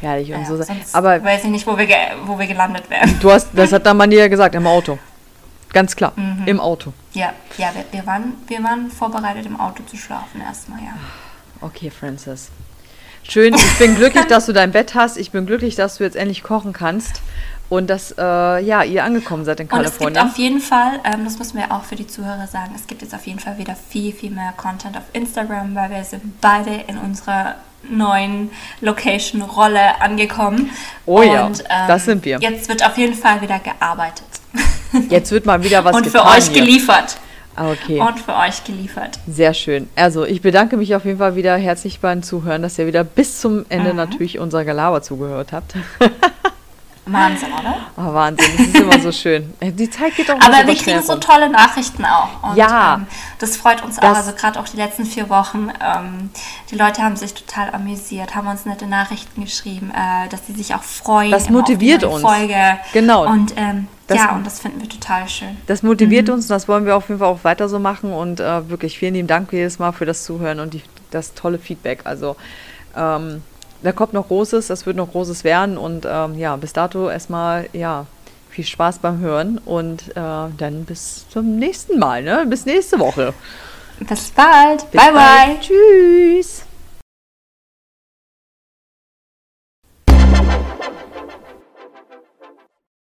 [0.00, 0.64] Herrlich und Ja, so.
[0.92, 3.18] Aber weiß ich nicht, wo wir, ge wo wir gelandet wären.
[3.20, 4.98] du hast, das hat dann man dir ja gesagt, im Auto.
[5.72, 6.46] Ganz klar, Mhm.
[6.46, 6.92] im Auto.
[7.12, 10.94] Ja, ja wir, wir, waren, wir waren vorbereitet, im Auto zu schlafen erstmal, ja.
[11.60, 12.50] Okay, Francis.
[13.22, 15.16] Schön, ich bin glücklich, dass du dein Bett hast.
[15.16, 17.20] Ich bin glücklich, dass du jetzt endlich kochen kannst
[17.68, 18.22] und dass äh,
[18.64, 20.26] ja, ihr angekommen seid in Und es gibt Kalifornien.
[20.30, 23.14] auf jeden Fall, ähm, das müssen wir auch für die Zuhörer sagen, es gibt jetzt
[23.14, 26.98] auf jeden Fall wieder viel, viel mehr Content auf Instagram, weil wir sind beide in
[26.98, 27.56] unserer
[27.88, 28.50] neuen
[28.80, 30.70] Location-Rolle angekommen.
[31.06, 32.38] Oh ja, Und, ähm, das sind wir.
[32.40, 34.24] Jetzt wird auf jeden Fall wieder gearbeitet.
[35.08, 36.60] Jetzt wird mal wieder was Und für getan euch hier.
[36.62, 37.16] geliefert.
[37.56, 39.18] Ah, Okay, Und für euch geliefert.
[39.26, 39.88] sehr schön.
[39.96, 43.40] Also ich bedanke mich auf jeden Fall wieder herzlich beim Zuhören, dass ihr wieder bis
[43.40, 43.96] zum Ende Mhm.
[43.96, 45.74] natürlich unserer Gelaber zugehört habt.
[47.06, 47.74] Wahnsinn, oder?
[47.96, 49.52] Oh, Wahnsinn, das ist immer so schön.
[49.60, 51.20] Die Zeit geht auch Aber wir kriegen so rum.
[51.20, 52.50] tolle Nachrichten auch.
[52.50, 52.94] Und, Ja.
[52.96, 53.06] Ähm,
[53.40, 54.02] das freut uns auch.
[54.02, 55.70] Das- Also gerade auch die letzten vier Wochen.
[55.84, 56.30] Ähm,
[56.70, 60.74] die Leute haben sich total amüsiert, haben uns nette Nachrichten geschrieben, äh, dass sie sich
[60.74, 61.32] auch freuen.
[61.32, 62.20] Das motiviert uns.
[62.22, 62.54] Folge.
[62.92, 63.26] Genau.
[63.26, 65.56] Und ähm, Das- ja, und das finden wir total schön.
[65.66, 66.34] Das motiviert Mhm.
[66.34, 68.12] uns und das wollen wir auf jeden Fall auch weiter so machen.
[68.12, 71.58] Und äh, wirklich vielen lieben Dank jedes Mal für das Zuhören und die, das tolle
[71.58, 72.00] Feedback.
[72.04, 72.36] Also
[72.96, 73.42] ähm,
[73.82, 75.78] da kommt noch Großes, das wird noch Großes werden.
[75.78, 78.06] Und ähm, ja, bis dato erstmal, ja,
[78.50, 82.44] viel Spaß beim Hören und äh, dann bis zum nächsten Mal, ne?
[82.48, 83.32] Bis nächste Woche.
[84.00, 84.90] Bis bald.
[84.90, 85.46] Bis bye, bald.
[85.46, 85.58] bye.
[85.60, 86.64] Tschüss.